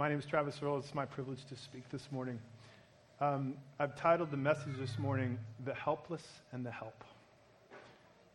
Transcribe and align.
My 0.00 0.08
name 0.08 0.18
is 0.18 0.24
Travis 0.24 0.58
Earl. 0.62 0.78
It's 0.78 0.94
my 0.94 1.04
privilege 1.04 1.44
to 1.50 1.54
speak 1.54 1.86
this 1.90 2.10
morning. 2.10 2.38
Um, 3.20 3.52
I've 3.78 3.94
titled 3.94 4.30
the 4.30 4.36
message 4.38 4.78
this 4.78 4.98
morning, 4.98 5.38
The 5.66 5.74
Helpless 5.74 6.26
and 6.52 6.64
the 6.64 6.70
Help. 6.70 7.04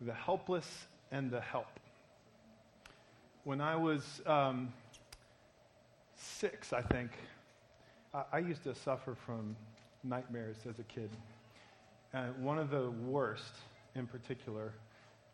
The 0.00 0.14
Helpless 0.14 0.86
and 1.10 1.28
the 1.28 1.40
Help. 1.40 1.66
When 3.42 3.60
I 3.60 3.74
was 3.74 4.22
um, 4.26 4.72
six, 6.14 6.72
I 6.72 6.82
think, 6.82 7.10
I, 8.14 8.22
I 8.34 8.38
used 8.38 8.62
to 8.62 8.72
suffer 8.72 9.16
from 9.26 9.56
nightmares 10.04 10.58
as 10.70 10.78
a 10.78 10.84
kid. 10.84 11.10
And 12.12 12.44
one 12.44 12.60
of 12.60 12.70
the 12.70 12.92
worst, 13.08 13.56
in 13.96 14.06
particular, 14.06 14.72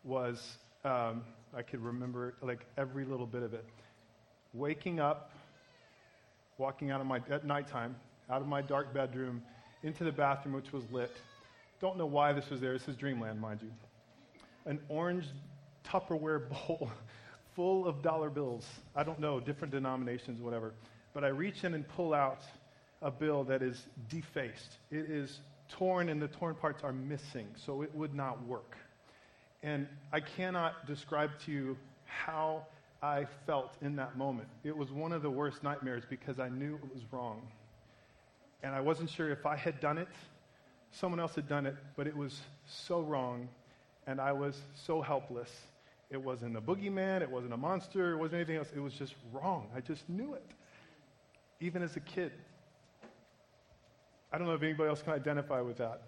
was 0.03 0.57
um, 0.83 1.21
I 1.55 1.61
could 1.61 1.83
remember 1.83 2.33
like 2.41 2.65
every 2.75 3.05
little 3.05 3.27
bit 3.27 3.43
of 3.43 3.53
it. 3.53 3.65
Waking 4.55 4.99
up, 4.99 5.29
walking 6.57 6.91
out 6.91 7.01
of 7.01 7.07
my 7.07 7.21
at 7.29 7.45
nighttime, 7.45 7.95
out 8.29 8.41
of 8.41 8.47
my 8.47 8.61
dark 8.61 8.93
bedroom 8.93 9.41
into 9.83 10.03
the 10.03 10.11
bathroom, 10.11 10.55
which 10.55 10.71
was 10.71 10.83
lit. 10.91 11.11
Don't 11.81 11.97
know 11.97 12.05
why 12.05 12.33
this 12.33 12.49
was 12.49 12.61
there. 12.61 12.73
This 12.73 12.87
is 12.87 12.95
dreamland, 12.95 13.39
mind 13.39 13.59
you. 13.61 13.71
An 14.65 14.79
orange 14.87 15.25
Tupperware 15.85 16.49
bowl 16.67 16.89
full 17.55 17.87
of 17.87 18.01
dollar 18.01 18.29
bills. 18.29 18.65
I 18.95 19.03
don't 19.03 19.19
know, 19.19 19.39
different 19.39 19.73
denominations, 19.73 20.41
whatever. 20.41 20.73
But 21.13 21.23
I 21.23 21.27
reach 21.27 21.63
in 21.63 21.73
and 21.73 21.87
pull 21.87 22.13
out 22.13 22.41
a 23.01 23.11
bill 23.11 23.43
that 23.43 23.61
is 23.61 23.85
defaced. 24.09 24.77
It 24.91 25.09
is 25.09 25.39
torn, 25.69 26.09
and 26.09 26.21
the 26.21 26.27
torn 26.27 26.55
parts 26.55 26.83
are 26.83 26.93
missing, 26.93 27.47
so 27.55 27.81
it 27.81 27.93
would 27.93 28.15
not 28.15 28.43
work. 28.47 28.77
And 29.61 29.87
I 30.11 30.19
cannot 30.19 30.87
describe 30.87 31.31
to 31.45 31.51
you 31.51 31.77
how 32.05 32.65
I 33.03 33.27
felt 33.45 33.75
in 33.81 33.97
that 33.97 34.17
moment. 34.17 34.47
It 34.63 34.75
was 34.75 34.89
one 34.89 35.11
of 35.11 35.21
the 35.21 35.29
worst 35.29 35.61
nightmares 35.61 36.03
because 36.09 36.39
I 36.39 36.47
knew 36.47 36.75
it 36.75 36.93
was 36.93 37.03
wrong. 37.11 37.41
And 38.63 38.73
I 38.73 38.79
wasn't 38.79 39.09
sure 39.09 39.29
if 39.29 39.45
I 39.45 39.57
had 39.57 39.81
done 39.81 39.97
it, 39.97 40.07
someone 40.91 41.19
else 41.19 41.35
had 41.35 41.49
done 41.49 41.65
it, 41.65 41.75
but 41.97 42.07
it 42.07 42.15
was 42.15 42.39
so 42.65 43.01
wrong, 43.01 43.49
and 44.07 44.21
I 44.21 44.31
was 44.31 44.61
so 44.73 45.01
helpless. 45.01 45.51
It 46.11 46.21
wasn't 46.21 46.55
a 46.55 46.61
boogeyman, 46.61 47.21
it 47.21 47.29
wasn't 47.29 47.51
a 47.51 47.57
monster, 47.57 48.13
it 48.13 48.17
wasn't 48.17 48.35
anything 48.35 48.55
else. 48.55 48.71
It 48.73 48.79
was 48.79 48.93
just 48.93 49.15
wrong. 49.33 49.67
I 49.75 49.81
just 49.81 50.07
knew 50.07 50.33
it, 50.35 50.45
even 51.59 51.83
as 51.83 51.97
a 51.97 51.99
kid. 51.99 52.31
I 54.31 54.37
don't 54.37 54.47
know 54.47 54.53
if 54.53 54.63
anybody 54.63 54.87
else 54.87 55.01
can 55.01 55.11
identify 55.11 55.59
with 55.59 55.77
that. 55.77 56.03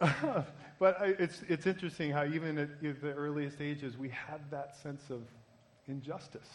but 0.78 1.00
I, 1.00 1.06
it's, 1.18 1.42
it's 1.48 1.66
interesting 1.66 2.12
how, 2.12 2.24
even 2.24 2.56
at 2.56 2.80
the 2.80 3.12
earliest 3.14 3.60
ages, 3.60 3.98
we 3.98 4.10
have 4.10 4.40
that 4.52 4.76
sense 4.76 5.10
of 5.10 5.22
injustice 5.90 6.48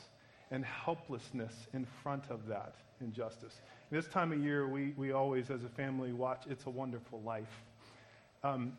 and 0.51 0.65
helplessness 0.65 1.67
in 1.73 1.85
front 2.01 2.23
of 2.29 2.47
that 2.47 2.75
injustice. 3.01 3.61
This 3.91 4.07
time 4.07 4.31
of 4.31 4.43
year, 4.43 4.67
we, 4.67 4.93
we 4.97 5.11
always, 5.11 5.49
as 5.49 5.63
a 5.63 5.69
family, 5.69 6.13
watch 6.13 6.43
It's 6.49 6.65
a 6.65 6.69
Wonderful 6.69 7.21
Life. 7.21 7.63
Um, 8.43 8.73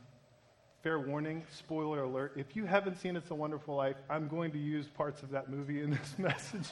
fair 0.82 0.98
warning, 0.98 1.44
spoiler 1.50 2.02
alert, 2.02 2.32
if 2.36 2.56
you 2.56 2.64
haven't 2.64 2.96
seen 2.96 3.16
It's 3.16 3.30
a 3.30 3.34
Wonderful 3.34 3.74
Life, 3.74 3.96
I'm 4.08 4.28
going 4.28 4.50
to 4.52 4.58
use 4.58 4.86
parts 4.86 5.22
of 5.22 5.30
that 5.30 5.50
movie 5.50 5.82
in 5.82 5.90
this 5.90 6.14
message. 6.18 6.70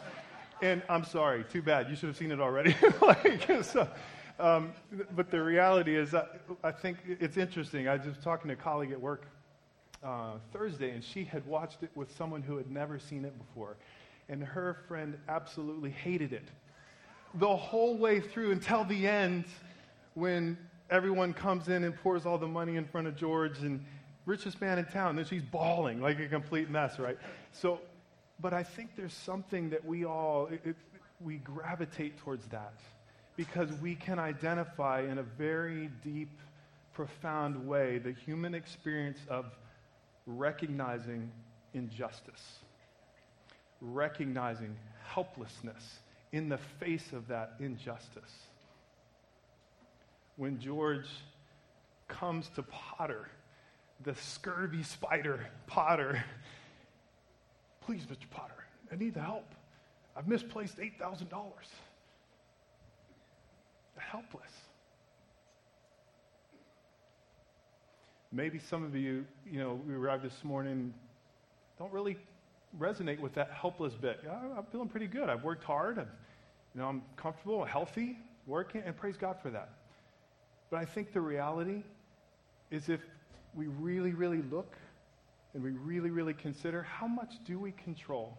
And 0.63 0.83
I'm 0.89 1.05
sorry, 1.05 1.45
too 1.53 1.63
bad. 1.63 1.91
You 1.91 1.97
should 1.97 2.09
have 2.09 2.17
seen 2.17 2.31
it 2.31 2.41
already. 2.41 2.75
like, 3.03 3.51
so, 3.63 3.89
um, 4.39 4.73
but 5.15 5.31
the 5.31 5.43
reality 5.43 5.97
is, 5.97 6.11
that 6.13 6.41
I 6.63 6.73
think 6.73 6.99
it's 7.07 7.37
interesting. 7.37 7.89
I 7.89 7.97
was 7.97 8.07
just 8.07 8.23
talking 8.23 8.49
to 8.49 8.55
a 8.55 8.57
colleague 8.57 8.93
at 8.93 9.01
work 9.01 9.27
uh, 10.05 10.33
Thursday, 10.53 10.91
and 10.91 11.03
she 11.03 11.25
had 11.25 11.47
watched 11.47 11.83
it 11.83 11.91
with 11.95 12.15
someone 12.17 12.43
who 12.43 12.57
had 12.57 12.71
never 12.71 12.99
seen 12.99 13.25
it 13.25 13.37
before. 13.39 13.77
And 14.29 14.43
her 14.43 14.79
friend 14.87 15.17
absolutely 15.29 15.91
hated 15.91 16.33
it. 16.33 16.49
The 17.35 17.57
whole 17.57 17.97
way 17.97 18.21
through 18.21 18.53
until 18.53 18.85
the 18.85 19.07
end, 19.07 19.45
when 20.15 20.57
everyone 20.91 21.33
comes 21.33 21.69
in 21.69 21.85
and 21.85 21.97
pours 21.97 22.27
all 22.27 22.39
the 22.39 22.47
money 22.47 22.77
in 22.77 22.85
front 22.85 23.07
of 23.07 23.17
George 23.17 23.59
and 23.61 23.85
richest 24.27 24.61
man 24.61 24.79
in 24.79 24.85
town, 24.87 25.17
then 25.17 25.25
she's 25.25 25.43
bawling 25.43 26.01
like 26.01 26.21
a 26.21 26.29
complete 26.29 26.71
mess, 26.71 26.99
right? 26.99 27.19
So, 27.53 27.81
but 28.41 28.53
I 28.53 28.63
think 28.63 28.91
there's 28.97 29.15
something 29.15 29.71
that 29.71 29.85
we 29.85 30.05
all, 30.05 30.47
it, 30.47 30.61
it, 30.65 30.77
we 31.21 31.37
gravitate 31.39 32.19
towards 32.19 32.47
that 32.49 32.75
because 33.37 33.73
we 33.81 33.95
can 33.95 34.19
identify 34.19 35.03
in 35.03 35.19
a 35.19 35.23
very 35.23 35.91
deep, 36.03 36.31
profound 36.93 37.67
way 37.67 37.99
the 37.99 38.13
human 38.13 38.55
experience 38.55 39.19
of 39.29 39.47
recognizing 40.27 41.31
injustice, 41.75 42.59
recognizing 43.81 44.77
helplessness 45.07 45.99
in 46.33 46.49
the 46.49 46.59
face 46.81 47.13
of 47.13 47.29
that 47.29 47.55
injustice. 47.61 48.33
When 50.37 50.59
George 50.59 51.07
comes 52.09 52.49
to 52.57 52.63
Potter, 52.63 53.29
the 54.03 54.15
scurvy 54.15 54.83
spider 54.83 55.47
Potter, 55.67 56.25
please, 57.81 58.03
Mr. 58.07 58.29
Potter, 58.31 58.65
I 58.91 58.97
need 58.97 59.15
the 59.15 59.21
help. 59.21 59.55
I've 60.17 60.29
misplaced 60.29 60.79
$8,000 60.79 61.29
helpless. 64.15 64.53
Maybe 68.35 68.59
some 68.59 68.83
of 68.83 68.97
you, 68.97 69.25
you 69.49 69.61
know, 69.61 69.81
we 69.87 69.95
arrived 69.95 70.25
this 70.25 70.43
morning, 70.43 70.93
don't 71.79 71.93
really 71.93 72.17
resonate 72.77 73.21
with 73.21 73.33
that 73.35 73.53
helpless 73.53 73.95
bit. 73.95 74.25
I'm 74.29 74.65
feeling 74.73 74.89
pretty 74.89 75.07
good. 75.07 75.29
I've 75.29 75.45
worked 75.45 75.63
hard. 75.63 76.01
I've, 76.01 76.09
you 76.75 76.81
know, 76.81 76.89
I'm 76.89 77.03
comfortable, 77.15 77.65
healthy, 77.65 78.19
working, 78.49 78.83
and 78.85 78.97
praise 78.97 79.17
God 79.17 79.37
for 79.41 79.51
that. 79.51 79.69
But 80.69 80.81
I 80.81 80.85
think 80.85 81.13
the 81.13 81.21
reality 81.21 81.85
is 82.73 82.89
if 82.89 83.01
we 83.55 83.69
really, 83.69 84.15
really 84.15 84.43
look 84.51 84.75
and 85.55 85.63
we 85.63 85.71
really, 85.71 86.11
really 86.11 86.35
consider 86.35 86.83
how 86.83 87.07
much 87.07 87.35
do 87.47 87.61
we 87.61 87.71
control? 87.71 88.37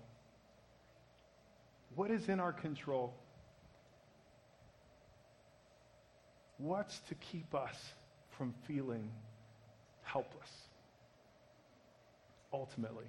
What 1.96 2.12
is 2.12 2.28
in 2.28 2.42
our 2.42 2.52
control? 2.52 3.14
What's 6.58 7.00
to 7.08 7.16
keep 7.16 7.56
us 7.56 7.78
from 8.38 8.54
feeling 8.68 9.10
helpless? 10.06 10.50
Ultimately. 12.54 13.06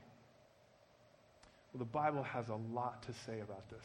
Well, 1.73 1.79
the 1.79 1.85
Bible 1.85 2.23
has 2.23 2.49
a 2.49 2.59
lot 2.75 3.03
to 3.03 3.13
say 3.25 3.41
about 3.41 3.69
this. 3.71 3.85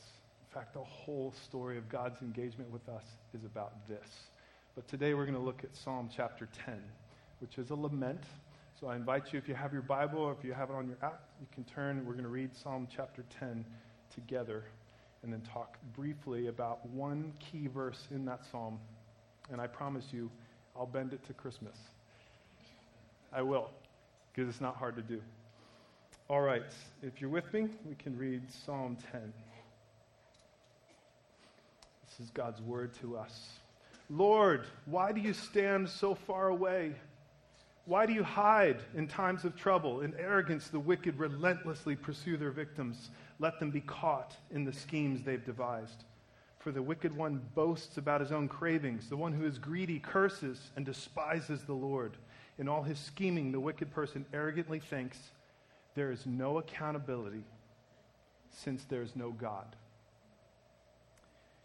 In 0.49 0.53
fact, 0.53 0.73
the 0.73 0.83
whole 0.83 1.33
story 1.45 1.77
of 1.77 1.87
God's 1.87 2.21
engagement 2.21 2.71
with 2.71 2.87
us 2.89 3.03
is 3.33 3.45
about 3.45 3.87
this. 3.87 4.07
But 4.75 4.87
today 4.87 5.13
we're 5.13 5.25
going 5.25 5.37
to 5.37 5.43
look 5.43 5.63
at 5.63 5.75
Psalm 5.75 6.09
chapter 6.13 6.49
10, 6.65 6.81
which 7.39 7.57
is 7.57 7.69
a 7.69 7.75
lament. 7.75 8.23
So 8.79 8.87
I 8.87 8.95
invite 8.95 9.31
you, 9.31 9.39
if 9.39 9.47
you 9.47 9.53
have 9.53 9.73
your 9.73 9.83
Bible 9.83 10.19
or 10.19 10.35
if 10.37 10.43
you 10.43 10.53
have 10.53 10.69
it 10.69 10.75
on 10.75 10.87
your 10.87 10.97
app, 11.03 11.21
you 11.39 11.47
can 11.53 11.63
turn. 11.65 12.05
We're 12.05 12.13
going 12.13 12.23
to 12.23 12.29
read 12.29 12.51
Psalm 12.55 12.87
chapter 12.93 13.23
10 13.39 13.63
together 14.15 14.63
and 15.23 15.31
then 15.31 15.41
talk 15.53 15.77
briefly 15.95 16.47
about 16.47 16.85
one 16.89 17.33
key 17.39 17.67
verse 17.67 18.07
in 18.09 18.25
that 18.25 18.41
psalm 18.51 18.79
and 19.51 19.59
I 19.59 19.67
promise 19.67 20.05
you, 20.11 20.31
I'll 20.75 20.85
bend 20.85 21.13
it 21.13 21.25
to 21.27 21.33
Christmas. 21.33 21.75
I 23.33 23.41
will, 23.41 23.69
because 24.33 24.49
it's 24.49 24.61
not 24.61 24.75
hard 24.75 24.95
to 24.97 25.01
do. 25.01 25.21
All 26.29 26.41
right, 26.41 26.63
if 27.01 27.19
you're 27.19 27.29
with 27.29 27.53
me, 27.53 27.67
we 27.87 27.95
can 27.95 28.17
read 28.17 28.41
Psalm 28.65 28.97
10. 29.11 29.33
This 32.07 32.25
is 32.25 32.29
God's 32.31 32.61
word 32.61 32.93
to 33.01 33.17
us. 33.17 33.49
Lord, 34.09 34.65
why 34.85 35.13
do 35.13 35.21
you 35.21 35.33
stand 35.33 35.87
so 35.87 36.15
far 36.15 36.49
away? 36.49 36.93
Why 37.85 38.05
do 38.05 38.13
you 38.13 38.23
hide 38.23 38.81
in 38.95 39.07
times 39.07 39.45
of 39.45 39.55
trouble? 39.55 40.01
In 40.01 40.13
arrogance, 40.19 40.67
the 40.67 40.79
wicked 40.79 41.17
relentlessly 41.17 41.95
pursue 41.95 42.37
their 42.37 42.51
victims. 42.51 43.09
Let 43.39 43.59
them 43.59 43.71
be 43.71 43.81
caught 43.81 44.35
in 44.51 44.65
the 44.65 44.73
schemes 44.73 45.23
they've 45.23 45.43
devised. 45.43 46.03
For 46.59 46.71
the 46.71 46.81
wicked 46.81 47.15
one 47.15 47.41
boasts 47.55 47.97
about 47.97 48.21
his 48.21 48.31
own 48.31 48.47
cravings. 48.47 49.09
The 49.09 49.17
one 49.17 49.33
who 49.33 49.45
is 49.45 49.57
greedy 49.57 49.99
curses 49.99 50.69
and 50.75 50.85
despises 50.85 51.63
the 51.63 51.73
Lord. 51.73 52.17
In 52.57 52.67
all 52.67 52.83
his 52.83 52.99
scheming, 52.99 53.51
the 53.51 53.59
wicked 53.59 53.91
person 53.91 54.25
arrogantly 54.33 54.79
thinks 54.79 55.17
there 55.95 56.11
is 56.11 56.25
no 56.25 56.57
accountability 56.57 57.43
since 58.51 58.83
there 58.85 59.01
is 59.01 59.15
no 59.15 59.31
God. 59.31 59.75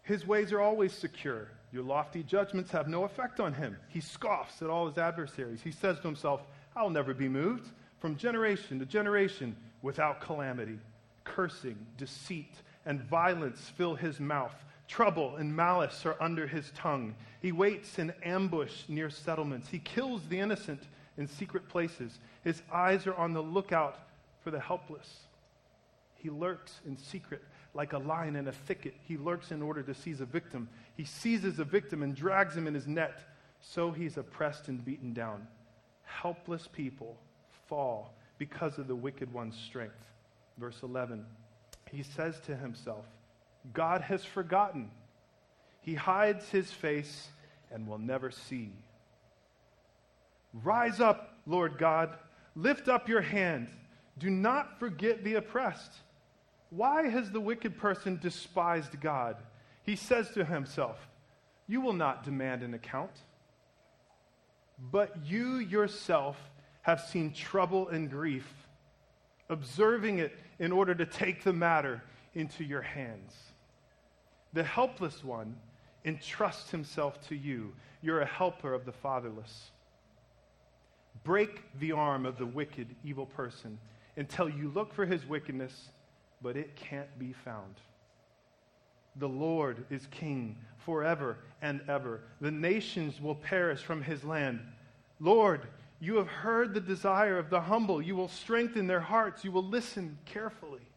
His 0.03 0.25
ways 0.25 0.53
are 0.53 0.61
always 0.61 0.93
secure. 0.93 1.49
Your 1.73 1.83
lofty 1.83 2.23
judgments 2.23 2.71
have 2.71 2.87
no 2.87 3.03
effect 3.03 3.39
on 3.39 3.53
him. 3.53 3.77
He 3.89 3.99
scoffs 3.99 4.61
at 4.61 4.69
all 4.69 4.87
his 4.87 4.97
adversaries. 4.97 5.61
He 5.61 5.71
says 5.71 5.97
to 5.97 6.03
himself, 6.03 6.41
I'll 6.75 6.89
never 6.89 7.13
be 7.13 7.27
moved. 7.27 7.69
From 7.99 8.15
generation 8.15 8.79
to 8.79 8.85
generation, 8.85 9.55
without 9.81 10.21
calamity, 10.21 10.79
cursing, 11.23 11.77
deceit, 11.97 12.53
and 12.85 13.01
violence 13.01 13.71
fill 13.75 13.95
his 13.95 14.19
mouth. 14.19 14.55
Trouble 14.87 15.35
and 15.35 15.55
malice 15.55 16.05
are 16.05 16.15
under 16.19 16.47
his 16.47 16.71
tongue. 16.75 17.15
He 17.41 17.51
waits 17.51 17.99
in 17.99 18.13
ambush 18.23 18.83
near 18.87 19.09
settlements. 19.09 19.67
He 19.69 19.79
kills 19.79 20.21
the 20.29 20.39
innocent 20.39 20.81
in 21.17 21.27
secret 21.27 21.67
places. 21.67 22.19
His 22.43 22.61
eyes 22.71 23.05
are 23.05 23.15
on 23.15 23.33
the 23.33 23.41
lookout 23.41 23.99
for 24.43 24.51
the 24.51 24.59
helpless. 24.59 25.23
He 26.15 26.29
lurks 26.29 26.79
in 26.85 26.97
secret, 26.97 27.43
like 27.73 27.93
a 27.93 27.97
lion 27.97 28.35
in 28.35 28.47
a 28.47 28.51
thicket. 28.51 28.95
He 29.03 29.17
lurks 29.17 29.51
in 29.51 29.61
order 29.61 29.83
to 29.83 29.93
seize 29.93 30.21
a 30.21 30.25
victim. 30.25 30.69
He 30.95 31.03
seizes 31.03 31.59
a 31.59 31.65
victim 31.65 32.01
and 32.01 32.15
drags 32.15 32.55
him 32.55 32.65
in 32.65 32.73
his 32.73 32.87
net. 32.87 33.19
So 33.59 33.91
he's 33.91 34.17
oppressed 34.17 34.67
and 34.67 34.83
beaten 34.83 35.13
down. 35.13 35.47
Helpless 36.03 36.67
people 36.71 37.17
fall 37.67 38.13
because 38.37 38.77
of 38.77 38.87
the 38.87 38.95
wicked 38.95 39.31
one's 39.33 39.57
strength. 39.57 39.95
Verse 40.57 40.79
11, 40.81 41.25
he 41.91 42.03
says 42.03 42.39
to 42.45 42.55
himself, 42.55 43.05
God 43.73 44.01
has 44.01 44.23
forgotten. 44.23 44.91
He 45.81 45.95
hides 45.95 46.49
his 46.49 46.71
face 46.71 47.29
and 47.71 47.87
will 47.87 47.97
never 47.97 48.31
see. 48.31 48.71
Rise 50.53 50.99
up, 50.99 51.37
Lord 51.45 51.77
God. 51.77 52.17
Lift 52.55 52.87
up 52.87 53.07
your 53.07 53.21
hand. 53.21 53.69
Do 54.17 54.29
not 54.29 54.79
forget 54.79 55.23
the 55.23 55.35
oppressed. 55.35 55.93
Why 56.69 57.07
has 57.07 57.31
the 57.31 57.39
wicked 57.39 57.77
person 57.77 58.19
despised 58.21 58.99
God? 58.99 59.37
He 59.83 59.95
says 59.95 60.29
to 60.31 60.43
himself, 60.43 60.97
You 61.67 61.81
will 61.81 61.93
not 61.93 62.23
demand 62.23 62.63
an 62.63 62.73
account. 62.73 63.11
But 64.91 65.25
you 65.25 65.57
yourself 65.57 66.37
have 66.81 67.01
seen 67.01 67.33
trouble 67.33 67.89
and 67.89 68.09
grief, 68.09 68.47
observing 69.49 70.19
it 70.19 70.37
in 70.59 70.71
order 70.71 70.93
to 70.95 71.05
take 71.05 71.43
the 71.43 71.53
matter 71.53 72.03
into 72.33 72.63
your 72.63 72.81
hands. 72.81 73.33
The 74.53 74.63
helpless 74.63 75.23
one 75.23 75.55
entrusts 76.05 76.71
himself 76.71 77.27
to 77.27 77.35
you. 77.35 77.73
You're 78.01 78.21
a 78.21 78.25
helper 78.25 78.73
of 78.73 78.85
the 78.85 78.91
fatherless. 78.91 79.71
Break 81.23 81.63
the 81.79 81.91
arm 81.91 82.25
of 82.25 82.37
the 82.37 82.45
wicked, 82.45 82.87
evil 83.03 83.25
person 83.25 83.77
until 84.15 84.49
you 84.49 84.69
look 84.69 84.93
for 84.93 85.05
his 85.05 85.25
wickedness, 85.25 85.89
but 86.41 86.55
it 86.55 86.75
can't 86.75 87.19
be 87.19 87.33
found. 87.33 87.75
The 89.17 89.29
Lord 89.29 89.85
is 89.89 90.07
king 90.11 90.57
forever 90.77 91.37
and 91.61 91.81
ever. 91.87 92.21
The 92.39 92.51
nations 92.51 93.19
will 93.19 93.35
perish 93.35 93.81
from 93.81 94.01
his 94.01 94.23
land. 94.23 94.59
Lord, 95.19 95.67
you 95.99 96.15
have 96.17 96.27
heard 96.27 96.73
the 96.73 96.79
desire 96.79 97.37
of 97.39 97.49
the 97.49 97.59
humble. 97.59 98.01
You 98.01 98.15
will 98.15 98.27
strengthen 98.27 98.85
their 98.85 99.01
hearts. 99.01 99.43
You 99.43 99.51
will 99.51 99.65
listen 99.65 100.17
carefully, 100.25 100.87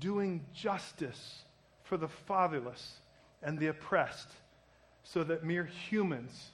doing 0.00 0.44
justice 0.52 1.44
for 1.84 1.96
the 1.96 2.08
fatherless 2.08 3.00
and 3.42 3.58
the 3.58 3.68
oppressed, 3.68 4.28
so 5.02 5.22
that 5.24 5.44
mere 5.44 5.64
humans 5.64 6.50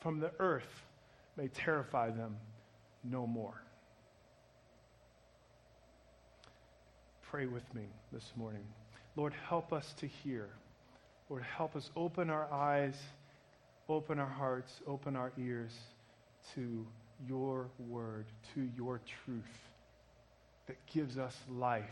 from 0.00 0.20
the 0.20 0.32
earth 0.38 0.84
may 1.36 1.48
terrify 1.48 2.10
them 2.10 2.36
no 3.04 3.26
more. 3.26 3.62
Pray 7.30 7.46
with 7.46 7.74
me 7.74 7.84
this 8.12 8.32
morning. 8.36 8.64
Lord, 9.16 9.34
help 9.48 9.72
us 9.72 9.94
to 9.98 10.06
hear. 10.06 10.48
Lord, 11.28 11.42
help 11.42 11.76
us 11.76 11.90
open 11.94 12.28
our 12.30 12.52
eyes, 12.52 12.96
open 13.88 14.18
our 14.18 14.26
hearts, 14.26 14.80
open 14.86 15.14
our 15.14 15.32
ears 15.38 15.72
to 16.54 16.86
your 17.28 17.68
word, 17.78 18.26
to 18.54 18.68
your 18.76 19.00
truth 19.24 19.44
that 20.66 20.76
gives 20.92 21.18
us 21.18 21.36
life. 21.50 21.84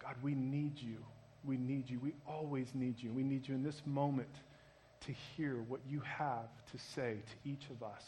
God, 0.00 0.14
we 0.22 0.34
need 0.34 0.78
you. 0.78 0.98
We 1.44 1.56
need 1.56 1.90
you. 1.90 1.98
We 2.00 2.14
always 2.26 2.68
need 2.74 3.02
you. 3.02 3.12
We 3.12 3.22
need 3.22 3.48
you 3.48 3.54
in 3.54 3.62
this 3.62 3.82
moment 3.86 4.34
to 5.06 5.12
hear 5.36 5.56
what 5.68 5.80
you 5.88 6.00
have 6.00 6.48
to 6.70 6.78
say 6.78 7.16
to 7.26 7.50
each 7.50 7.68
of 7.70 7.82
us. 7.82 8.04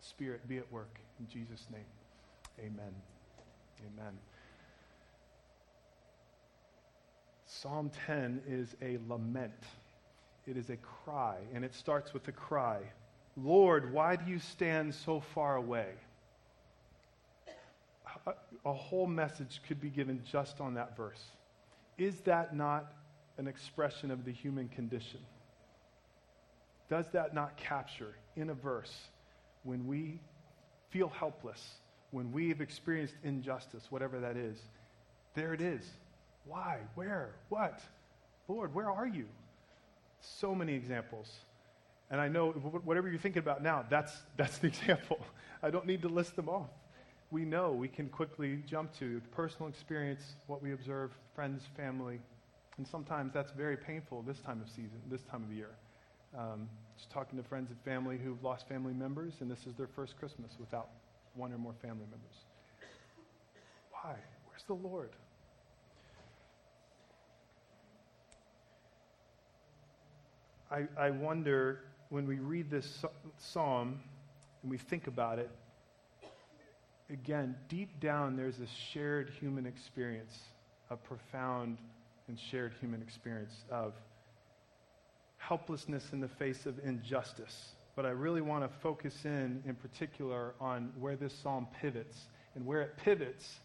Spirit, 0.00 0.48
be 0.48 0.58
at 0.58 0.70
work. 0.72 0.98
In 1.20 1.28
Jesus' 1.28 1.66
name, 1.70 1.84
amen. 2.58 2.94
Amen. 3.80 4.18
Psalm 7.46 7.90
10 8.06 8.42
is 8.48 8.74
a 8.82 8.98
lament. 9.08 9.52
It 10.46 10.56
is 10.56 10.70
a 10.70 10.76
cry, 10.76 11.36
and 11.54 11.64
it 11.64 11.74
starts 11.74 12.12
with 12.12 12.24
the 12.24 12.32
cry 12.32 12.80
Lord, 13.36 13.92
why 13.92 14.16
do 14.16 14.30
you 14.30 14.38
stand 14.38 14.94
so 14.94 15.20
far 15.20 15.56
away? 15.56 15.86
A, 18.26 18.32
a 18.64 18.72
whole 18.72 19.06
message 19.06 19.60
could 19.66 19.80
be 19.80 19.88
given 19.88 20.22
just 20.30 20.60
on 20.60 20.74
that 20.74 20.96
verse. 20.96 21.22
Is 22.00 22.18
that 22.22 22.56
not 22.56 22.94
an 23.36 23.46
expression 23.46 24.10
of 24.10 24.24
the 24.24 24.32
human 24.32 24.68
condition? 24.68 25.20
Does 26.88 27.04
that 27.12 27.34
not 27.34 27.58
capture 27.58 28.14
in 28.36 28.48
a 28.48 28.54
verse 28.54 29.08
when 29.64 29.86
we 29.86 30.18
feel 30.88 31.10
helpless, 31.10 31.62
when 32.10 32.32
we've 32.32 32.62
experienced 32.62 33.12
injustice, 33.22 33.88
whatever 33.90 34.18
that 34.18 34.38
is? 34.38 34.58
There 35.34 35.52
it 35.52 35.60
is. 35.60 35.82
Why? 36.46 36.78
Where? 36.94 37.34
What? 37.50 37.82
Lord, 38.48 38.74
where 38.74 38.90
are 38.90 39.06
you? 39.06 39.26
So 40.20 40.54
many 40.54 40.72
examples. 40.72 41.30
And 42.10 42.18
I 42.18 42.28
know 42.28 42.52
whatever 42.52 43.10
you're 43.10 43.18
thinking 43.18 43.42
about 43.42 43.62
now, 43.62 43.84
that's, 43.90 44.16
that's 44.38 44.56
the 44.56 44.66
example. 44.68 45.20
I 45.62 45.68
don't 45.68 45.84
need 45.84 46.00
to 46.00 46.08
list 46.08 46.34
them 46.34 46.48
off. 46.48 46.70
We 47.30 47.44
know 47.44 47.70
we 47.70 47.88
can 47.88 48.08
quickly 48.08 48.62
jump 48.66 48.92
to 48.98 49.20
personal 49.30 49.68
experience, 49.68 50.34
what 50.48 50.62
we 50.62 50.72
observe, 50.72 51.12
friends, 51.34 51.62
family. 51.76 52.18
And 52.76 52.86
sometimes 52.86 53.32
that's 53.32 53.52
very 53.52 53.76
painful 53.76 54.22
this 54.22 54.40
time 54.40 54.60
of 54.60 54.68
season, 54.68 55.00
this 55.08 55.22
time 55.22 55.44
of 55.44 55.52
year. 55.52 55.70
Um, 56.36 56.68
just 56.96 57.10
talking 57.10 57.40
to 57.40 57.48
friends 57.48 57.70
and 57.70 57.80
family 57.82 58.18
who've 58.18 58.42
lost 58.42 58.68
family 58.68 58.94
members, 58.94 59.34
and 59.40 59.50
this 59.50 59.66
is 59.66 59.74
their 59.74 59.86
first 59.86 60.18
Christmas 60.18 60.52
without 60.58 60.88
one 61.34 61.52
or 61.52 61.58
more 61.58 61.74
family 61.80 62.06
members. 62.10 62.36
Why? 63.92 64.14
Where's 64.46 64.64
the 64.66 64.74
Lord? 64.74 65.10
I, 70.70 70.86
I 70.96 71.10
wonder 71.10 71.80
when 72.10 72.26
we 72.26 72.36
read 72.36 72.70
this 72.70 73.04
psalm 73.38 74.00
and 74.62 74.70
we 74.70 74.78
think 74.78 75.06
about 75.06 75.38
it, 75.38 75.50
again, 77.12 77.56
deep 77.68 78.00
down, 78.00 78.36
there's 78.36 78.60
a 78.60 78.66
shared 78.92 79.30
human 79.40 79.66
experience, 79.66 80.38
a 80.90 80.96
profound 80.96 81.78
and 82.28 82.38
shared 82.38 82.72
human 82.80 83.02
experience 83.02 83.64
of 83.70 83.94
helplessness 85.38 86.12
in 86.12 86.20
the 86.20 86.28
face 86.28 86.66
of 86.66 86.78
injustice. 86.84 87.74
But 87.96 88.06
I 88.06 88.10
really 88.10 88.40
want 88.40 88.62
to 88.64 88.78
focus 88.80 89.14
in, 89.24 89.62
in 89.66 89.74
particular, 89.74 90.54
on 90.60 90.92
where 90.98 91.16
this 91.16 91.34
psalm 91.42 91.66
pivots. 91.80 92.16
And 92.54 92.66
where 92.66 92.82
it 92.82 92.96
pivots, 92.96 93.60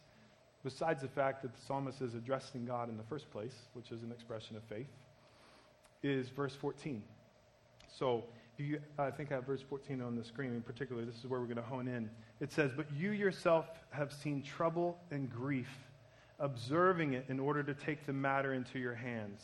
besides 0.64 1.02
the 1.02 1.08
fact 1.08 1.42
that 1.42 1.54
the 1.54 1.62
psalmist 1.66 2.02
is 2.02 2.14
addressing 2.14 2.66
God 2.66 2.90
in 2.90 2.98
the 2.98 3.04
first 3.04 3.32
place, 3.32 3.54
which 3.74 3.92
is 3.92 4.04
an 4.04 4.12
expression 4.12 4.56
of 4.56 4.64
faith, 4.64 4.88
is 6.04 6.30
verse 6.30 6.56
14. 6.56 7.04
So 7.98 8.24
you, 8.58 8.80
I 8.98 9.12
think 9.12 9.32
I 9.32 9.36
have 9.36 9.46
verse 9.46 9.62
14 9.68 10.02
on 10.02 10.16
the 10.16 10.24
screen 10.24 10.52
in 10.52 10.62
particular. 10.62 11.04
This 11.06 11.18
is 11.18 11.26
where 11.26 11.40
we're 11.40 11.46
going 11.46 11.58
to 11.58 11.64
hone 11.64 11.88
in. 11.88 12.10
It 12.40 12.52
says, 12.52 12.72
But 12.76 12.88
you 12.96 13.12
yourself 13.12 13.66
have 13.92 14.14
seen 14.14 14.42
trouble 14.42 14.98
and 15.12 15.30
grief, 15.30 15.70
observing 16.40 17.14
it 17.14 17.26
in 17.30 17.40
order 17.40 17.64
to 17.64 17.74
take 17.74 18.06
the 18.06 18.14
matter 18.14 18.54
into 18.54 18.80
your 18.80 18.96
hands. 18.96 19.42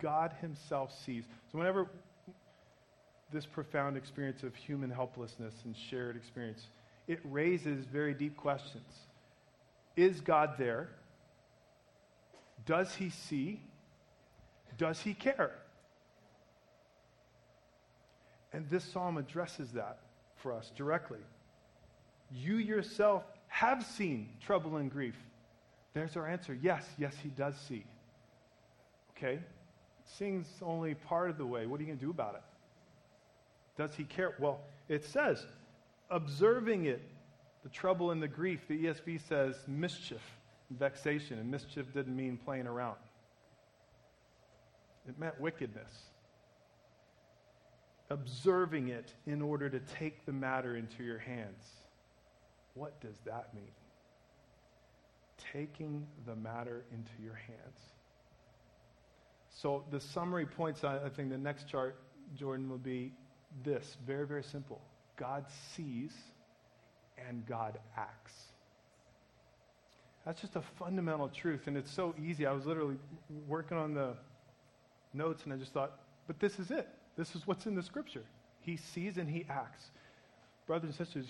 God 0.00 0.34
Himself 0.40 0.92
sees. 1.04 1.24
So, 1.52 1.58
whenever 1.58 1.88
this 3.32 3.46
profound 3.46 3.96
experience 3.96 4.42
of 4.42 4.54
human 4.54 4.90
helplessness 4.90 5.54
and 5.64 5.76
shared 5.76 6.16
experience, 6.16 6.66
it 7.06 7.20
raises 7.24 7.84
very 7.86 8.14
deep 8.14 8.36
questions. 8.36 8.92
Is 9.96 10.20
God 10.20 10.54
there? 10.58 10.88
Does 12.64 12.94
He 12.94 13.10
see? 13.10 13.60
Does 14.76 15.00
he 15.00 15.14
care? 15.14 15.52
And 18.52 18.68
this 18.70 18.84
psalm 18.84 19.16
addresses 19.16 19.70
that 19.72 19.98
for 20.36 20.52
us 20.52 20.70
directly. 20.76 21.18
You 22.32 22.56
yourself 22.56 23.24
have 23.48 23.84
seen 23.84 24.28
trouble 24.40 24.76
and 24.76 24.90
grief. 24.90 25.16
There's 25.94 26.16
our 26.16 26.26
answer. 26.26 26.56
Yes, 26.60 26.84
yes, 26.98 27.14
he 27.22 27.30
does 27.30 27.54
see. 27.68 27.84
Okay? 29.16 29.38
Seeing's 30.04 30.48
only 30.62 30.94
part 30.94 31.30
of 31.30 31.38
the 31.38 31.46
way. 31.46 31.66
What 31.66 31.80
are 31.80 31.82
you 31.82 31.86
going 31.86 31.98
to 31.98 32.04
do 32.04 32.10
about 32.10 32.34
it? 32.34 32.42
Does 33.76 33.94
he 33.94 34.04
care? 34.04 34.34
Well, 34.38 34.60
it 34.88 35.04
says, 35.04 35.44
observing 36.10 36.86
it, 36.86 37.02
the 37.62 37.68
trouble 37.68 38.10
and 38.10 38.22
the 38.22 38.28
grief. 38.28 38.60
The 38.68 38.84
ESV 38.84 39.20
says 39.28 39.56
mischief, 39.66 40.22
vexation, 40.70 41.38
and 41.38 41.50
mischief 41.50 41.92
didn't 41.92 42.14
mean 42.14 42.36
playing 42.36 42.66
around. 42.66 42.96
It 45.08 45.18
meant 45.18 45.40
wickedness. 45.40 45.90
Observing 48.10 48.88
it 48.88 49.12
in 49.26 49.42
order 49.42 49.68
to 49.68 49.80
take 49.80 50.24
the 50.26 50.32
matter 50.32 50.76
into 50.76 51.02
your 51.02 51.18
hands. 51.18 51.64
What 52.74 53.00
does 53.00 53.16
that 53.24 53.54
mean? 53.54 53.64
Taking 55.52 56.06
the 56.26 56.36
matter 56.36 56.84
into 56.92 57.22
your 57.22 57.34
hands. 57.34 57.80
So, 59.50 59.84
the 59.90 60.00
summary 60.00 60.46
points, 60.46 60.84
I 60.84 61.08
think 61.08 61.30
the 61.30 61.38
next 61.38 61.66
chart, 61.66 61.98
Jordan, 62.36 62.68
will 62.68 62.78
be 62.78 63.12
this 63.64 63.96
very, 64.06 64.26
very 64.26 64.42
simple 64.42 64.80
God 65.16 65.46
sees 65.74 66.12
and 67.28 67.46
God 67.46 67.78
acts. 67.96 68.34
That's 70.26 70.40
just 70.40 70.56
a 70.56 70.62
fundamental 70.78 71.28
truth, 71.28 71.68
and 71.68 71.76
it's 71.76 71.90
so 71.90 72.14
easy. 72.20 72.46
I 72.46 72.52
was 72.52 72.66
literally 72.66 72.96
working 73.46 73.78
on 73.78 73.94
the 73.94 74.14
notes, 75.14 75.44
and 75.44 75.52
I 75.52 75.56
just 75.56 75.72
thought, 75.72 76.00
but 76.26 76.40
this 76.40 76.58
is 76.58 76.70
it. 76.70 76.88
This 77.16 77.34
is 77.34 77.46
what's 77.46 77.66
in 77.66 77.74
the 77.74 77.82
scripture. 77.82 78.24
He 78.60 78.76
sees 78.76 79.16
and 79.16 79.28
he 79.28 79.46
acts. 79.48 79.84
Brothers 80.66 80.98
and 80.98 81.06
sisters, 81.06 81.26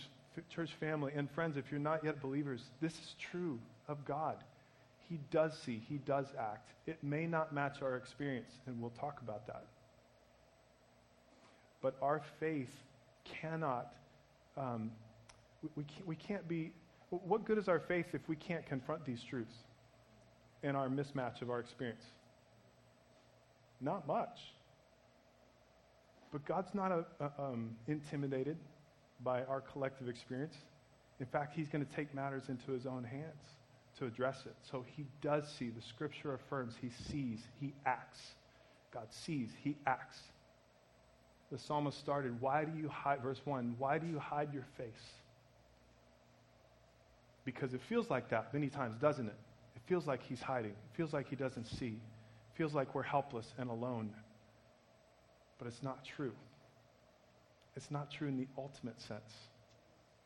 church 0.50 0.72
family, 0.80 1.12
and 1.14 1.30
friends, 1.30 1.56
if 1.56 1.70
you're 1.70 1.80
not 1.80 2.04
yet 2.04 2.20
believers, 2.20 2.62
this 2.80 2.92
is 2.92 3.14
true 3.18 3.58
of 3.88 4.04
God. 4.04 4.36
He 5.08 5.20
does 5.30 5.56
see, 5.58 5.82
He 5.88 5.98
does 5.98 6.26
act. 6.38 6.70
It 6.86 7.02
may 7.02 7.26
not 7.26 7.52
match 7.52 7.82
our 7.82 7.96
experience, 7.96 8.50
and 8.66 8.80
we'll 8.80 8.90
talk 8.90 9.20
about 9.22 9.46
that. 9.46 9.64
But 11.80 11.96
our 12.02 12.22
faith 12.40 12.70
cannot, 13.24 13.92
um, 14.56 14.90
we, 15.62 15.68
we, 15.76 15.84
can't, 15.84 16.06
we 16.06 16.16
can't 16.16 16.48
be, 16.48 16.72
what 17.10 17.44
good 17.44 17.58
is 17.58 17.68
our 17.68 17.78
faith 17.78 18.06
if 18.14 18.28
we 18.28 18.36
can't 18.36 18.66
confront 18.66 19.04
these 19.04 19.22
truths 19.22 19.54
and 20.62 20.76
our 20.76 20.88
mismatch 20.88 21.42
of 21.42 21.50
our 21.50 21.60
experience? 21.60 22.02
Not 23.80 24.06
much. 24.06 24.38
But 26.36 26.44
God's 26.44 26.74
not 26.74 26.92
a, 26.92 27.06
a, 27.18 27.30
um, 27.42 27.70
intimidated 27.88 28.58
by 29.24 29.44
our 29.44 29.62
collective 29.62 30.06
experience. 30.06 30.54
In 31.18 31.24
fact, 31.24 31.56
He's 31.56 31.66
going 31.66 31.82
to 31.82 31.90
take 31.96 32.14
matters 32.14 32.50
into 32.50 32.72
His 32.72 32.84
own 32.84 33.04
hands 33.04 33.56
to 33.98 34.04
address 34.04 34.42
it. 34.44 34.54
So 34.70 34.84
He 34.98 35.06
does 35.22 35.50
see. 35.58 35.70
The 35.70 35.80
Scripture 35.80 36.34
affirms 36.34 36.74
He 36.78 36.90
sees, 37.10 37.38
He 37.58 37.72
acts. 37.86 38.18
God 38.92 39.06
sees, 39.08 39.48
He 39.64 39.78
acts. 39.86 40.18
The 41.50 41.56
psalmist 41.56 41.98
started, 41.98 42.38
Why 42.38 42.66
do 42.66 42.78
you 42.78 42.90
hide, 42.90 43.22
verse 43.22 43.40
1, 43.46 43.76
why 43.78 43.96
do 43.96 44.06
you 44.06 44.18
hide 44.18 44.52
your 44.52 44.66
face? 44.76 44.92
Because 47.46 47.72
it 47.72 47.80
feels 47.88 48.10
like 48.10 48.28
that 48.28 48.52
many 48.52 48.68
times, 48.68 48.98
doesn't 49.00 49.26
it? 49.26 49.38
It 49.74 49.80
feels 49.88 50.06
like 50.06 50.22
he's 50.22 50.42
hiding. 50.42 50.72
It 50.72 50.96
feels 50.98 51.14
like 51.14 51.30
he 51.30 51.36
doesn't 51.36 51.64
see. 51.64 51.96
It 51.96 52.58
feels 52.58 52.74
like 52.74 52.94
we're 52.94 53.04
helpless 53.04 53.54
and 53.56 53.70
alone. 53.70 54.10
But 55.58 55.68
it's 55.68 55.82
not 55.82 56.04
true. 56.04 56.32
It's 57.76 57.90
not 57.90 58.10
true 58.10 58.28
in 58.28 58.36
the 58.36 58.48
ultimate 58.56 59.00
sense, 59.00 59.32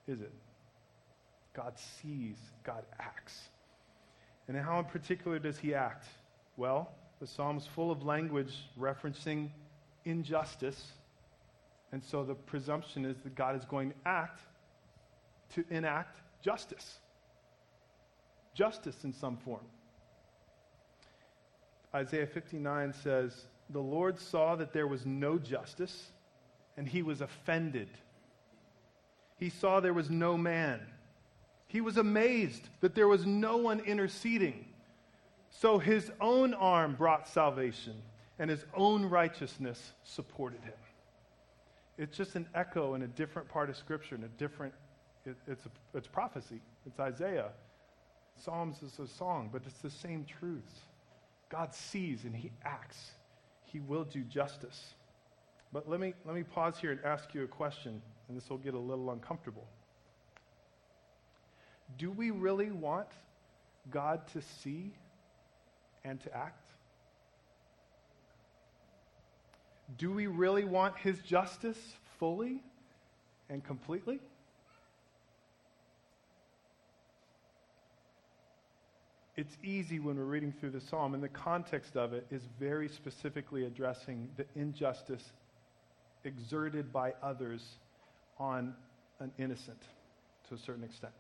is 0.07 0.21
it? 0.21 0.33
God 1.55 1.75
sees, 1.79 2.37
God 2.63 2.85
acts. 2.99 3.49
And 4.47 4.57
how 4.57 4.79
in 4.79 4.85
particular 4.85 5.39
does 5.39 5.59
he 5.59 5.75
act? 5.75 6.07
Well, 6.57 6.93
the 7.21 7.27
psalm's 7.27 7.67
full 7.67 7.91
of 7.91 8.03
language 8.05 8.55
referencing 8.79 9.51
injustice. 10.05 10.93
And 11.93 12.03
so 12.03 12.25
the 12.25 12.35
presumption 12.35 13.05
is 13.05 13.17
that 13.25 13.35
God 13.35 13.57
is 13.57 13.65
going 13.65 13.91
to 13.91 13.97
act 14.07 14.41
to 15.55 15.65
enact 15.71 16.21
justice. 16.43 16.99
Justice 18.55 19.05
in 19.05 19.13
some 19.13 19.37
form. 19.37 19.65
Isaiah 21.95 22.27
59 22.27 22.93
says, 22.93 23.47
The 23.71 23.81
Lord 23.81 24.19
saw 24.19 24.57
that 24.57 24.73
there 24.73 24.87
was 24.87 25.07
no 25.07 25.39
justice, 25.39 26.09
and 26.77 26.89
he 26.89 27.03
was 27.03 27.21
offended. 27.21 27.89
He 29.37 29.49
saw 29.49 29.81
there 29.81 29.95
was 29.95 30.11
no 30.11 30.37
man. 30.37 30.81
He 31.67 31.81
was 31.81 31.97
amazed 31.97 32.69
that 32.81 32.95
there 32.95 33.09
was 33.09 33.25
no 33.25 33.57
one 33.57 33.81
interceding. 33.81 34.67
So 35.51 35.79
his 35.79 36.11
own 36.21 36.53
arm 36.55 36.95
brought 36.97 37.29
salvation, 37.29 37.95
and 38.39 38.51
his 38.51 38.65
own 38.75 39.05
righteousness 39.05 39.93
supported 40.03 40.63
him. 40.63 40.75
It's 41.97 42.17
just 42.17 42.35
an 42.35 42.49
echo 42.55 42.95
in 42.95 43.03
a 43.03 43.07
different 43.07 43.49
part 43.49 43.71
of 43.71 43.77
Scripture, 43.77 44.15
in 44.15 44.25
a 44.25 44.29
different, 44.29 44.75
it, 45.27 45.37
it's, 45.47 45.67
a, 45.67 45.71
it's 45.97 46.09
prophecy. 46.09 46.61
It's 46.87 46.99
Isaiah. 46.99 47.51
Psalms 48.37 48.83
is 48.83 48.99
a 48.99 49.07
song, 49.07 49.51
but 49.53 49.63
it's 49.67 49.79
the 49.79 49.91
same 49.91 50.25
truths. 50.25 50.75
God 51.51 51.75
sees 51.75 52.25
and 52.25 52.35
he 52.35 52.51
acts. 52.65 53.13
He 53.73 53.81
will 53.81 54.05
do 54.05 54.23
justice. 54.23 54.95
But 55.73 55.89
let 55.89 56.01
me, 56.01 56.15
let 56.25 56.35
me 56.35 56.43
pause 56.43 56.79
here 56.79 56.91
and 56.91 57.01
ask 57.05 57.33
you 57.35 57.45
a 57.45 57.47
question, 57.47 58.03
and 58.29 58.37
this 58.37 58.51
will 58.51 58.59
get 58.59 58.75
a 58.75 58.79
little 58.79 59.11
uncomfortable. 59.11 59.67
Do 61.99 62.11
we 62.11 62.31
really 62.31 62.71
want 62.71 63.09
God 63.91 64.27
to 64.29 64.43
see 64.63 64.93
and 66.05 66.21
to 66.21 66.37
act? 66.37 66.73
Do 69.99 70.11
we 70.13 70.27
really 70.27 70.65
want 70.65 70.97
his 70.99 71.19
justice 71.21 71.79
fully 72.19 72.63
and 73.49 73.65
completely? 73.65 74.21
It's 79.41 79.57
easy 79.65 80.01
when 80.01 80.19
we're 80.19 80.25
reading 80.25 80.53
through 80.53 80.73
the 80.73 80.83
psalm, 80.83 81.15
and 81.15 81.23
the 81.23 81.29
context 81.31 81.97
of 81.97 82.13
it 82.13 82.27
is 82.31 82.43
very 82.59 82.91
specifically 82.91 83.65
addressing 83.65 84.29
the 84.37 84.45
injustice 84.55 85.33
exerted 86.25 86.93
by 86.93 87.15
others 87.23 87.79
on 88.39 88.75
an 89.19 89.33
innocent 89.39 89.81
to 90.47 90.57
a 90.57 90.59
certain 90.59 90.85
extent. 90.85 91.15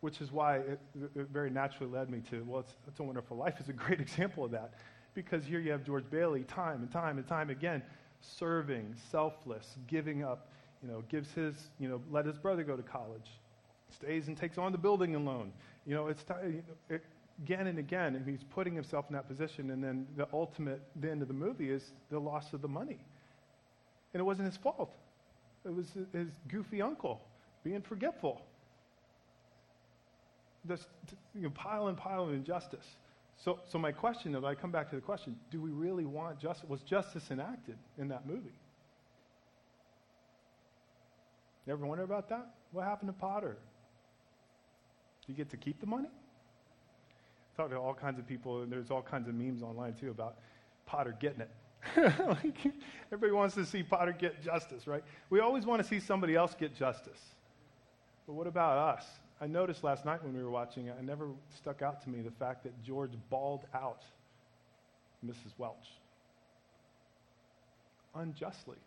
Which 0.00 0.20
is 0.20 0.32
why 0.32 0.56
it, 0.56 0.80
it 1.14 1.28
very 1.32 1.48
naturally 1.48 1.92
led 1.92 2.10
me 2.10 2.22
to, 2.30 2.42
well, 2.42 2.58
it's, 2.58 2.74
it's 2.88 2.98
a 2.98 3.04
Wonderful 3.04 3.36
Life 3.36 3.60
is 3.60 3.68
a 3.68 3.72
great 3.72 4.00
example 4.06 4.44
of 4.44 4.50
that. 4.50 4.74
Because 5.14 5.44
here 5.44 5.60
you 5.60 5.70
have 5.70 5.84
George 5.84 6.10
Bailey 6.10 6.42
time 6.42 6.80
and 6.80 6.90
time 6.90 7.18
and 7.18 7.28
time 7.28 7.50
again 7.50 7.84
serving, 8.20 8.96
selfless, 9.12 9.76
giving 9.86 10.24
up, 10.24 10.48
you 10.82 10.88
know, 10.90 11.04
gives 11.08 11.32
his, 11.34 11.54
you 11.78 11.88
know, 11.88 12.00
let 12.10 12.26
his 12.26 12.36
brother 12.36 12.64
go 12.64 12.76
to 12.76 12.82
college, 12.82 13.30
stays 13.94 14.26
and 14.26 14.36
takes 14.36 14.58
on 14.58 14.72
the 14.72 14.78
building 14.78 15.24
loan. 15.24 15.52
You 15.86 15.94
know, 15.94 16.08
it's 16.08 16.24
t- 16.24 16.34
it, 16.88 17.04
again 17.42 17.66
and 17.66 17.78
again, 17.78 18.16
and 18.16 18.26
he's 18.26 18.44
putting 18.50 18.74
himself 18.74 19.06
in 19.08 19.14
that 19.14 19.28
position. 19.28 19.70
And 19.70 19.82
then 19.82 20.06
the 20.16 20.28
ultimate, 20.32 20.82
the 21.00 21.10
end 21.10 21.22
of 21.22 21.28
the 21.28 21.34
movie 21.34 21.70
is 21.70 21.82
the 22.10 22.18
loss 22.18 22.52
of 22.52 22.62
the 22.62 22.68
money. 22.68 22.98
And 24.12 24.20
it 24.20 24.24
wasn't 24.24 24.46
his 24.46 24.56
fault. 24.56 24.92
It 25.64 25.74
was 25.74 25.86
his 26.12 26.28
goofy 26.48 26.82
uncle 26.82 27.20
being 27.64 27.82
forgetful. 27.82 28.42
This 30.64 30.86
you 31.34 31.42
know, 31.42 31.50
pile 31.50 31.88
and 31.88 31.96
pile 31.96 32.24
of 32.24 32.32
injustice. 32.32 32.86
So, 33.36 33.60
so 33.70 33.78
my 33.78 33.92
question, 33.92 34.32
though, 34.32 34.44
I 34.44 34.54
come 34.54 34.70
back 34.70 34.90
to 34.90 34.96
the 34.96 35.02
question: 35.02 35.36
Do 35.50 35.60
we 35.60 35.70
really 35.70 36.04
want 36.04 36.38
justice? 36.38 36.68
Was 36.68 36.82
justice 36.82 37.30
enacted 37.30 37.78
in 37.98 38.08
that 38.08 38.26
movie? 38.26 38.52
You 41.66 41.72
ever 41.72 41.86
wonder 41.86 42.04
about 42.04 42.28
that? 42.28 42.54
What 42.72 42.84
happened 42.84 43.08
to 43.08 43.18
Potter? 43.18 43.56
Did 45.20 45.26
he 45.26 45.32
get 45.34 45.50
to 45.50 45.56
keep 45.56 45.80
the 45.80 45.86
money? 45.86 46.08
Talked 47.60 47.72
to 47.72 47.76
all 47.76 47.92
kinds 47.92 48.18
of 48.18 48.26
people, 48.26 48.62
and 48.62 48.72
there's 48.72 48.90
all 48.90 49.02
kinds 49.02 49.28
of 49.28 49.34
memes 49.34 49.62
online 49.62 49.92
too 49.92 50.08
about 50.08 50.36
Potter 50.86 51.14
getting 51.20 51.42
it. 51.42 51.50
like, 52.26 52.56
everybody 53.12 53.32
wants 53.32 53.54
to 53.56 53.66
see 53.66 53.82
Potter 53.82 54.16
get 54.18 54.42
justice, 54.42 54.86
right? 54.86 55.04
We 55.28 55.40
always 55.40 55.66
want 55.66 55.82
to 55.82 55.86
see 55.86 56.00
somebody 56.00 56.34
else 56.34 56.54
get 56.58 56.74
justice. 56.74 57.20
But 58.26 58.32
what 58.32 58.46
about 58.46 58.78
us? 58.96 59.04
I 59.42 59.46
noticed 59.46 59.84
last 59.84 60.06
night 60.06 60.24
when 60.24 60.34
we 60.34 60.42
were 60.42 60.48
watching 60.48 60.86
it, 60.86 60.96
it 60.98 61.04
never 61.04 61.28
stuck 61.54 61.82
out 61.82 62.02
to 62.04 62.08
me 62.08 62.22
the 62.22 62.30
fact 62.30 62.62
that 62.62 62.82
George 62.82 63.12
bawled 63.28 63.66
out 63.74 64.04
Mrs. 65.22 65.52
Welch 65.58 65.76
unjustly. 68.14 68.78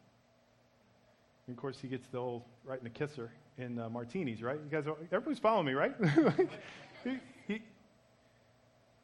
And 1.45 1.55
of 1.55 1.61
course, 1.61 1.77
he 1.79 1.87
gets 1.87 2.07
the 2.07 2.17
old 2.17 2.41
right 2.65 2.79
in 2.79 2.85
the 2.85 2.89
kisser 2.89 3.29
in 3.59 3.77
uh, 3.77 3.87
Martini's, 3.89 4.41
right? 4.41 4.57
You 4.57 4.71
guys, 4.71 4.87
are, 4.87 4.95
everybody's 5.11 5.37
following 5.37 5.67
me, 5.67 5.73
right? 5.73 5.93
he 7.03 7.19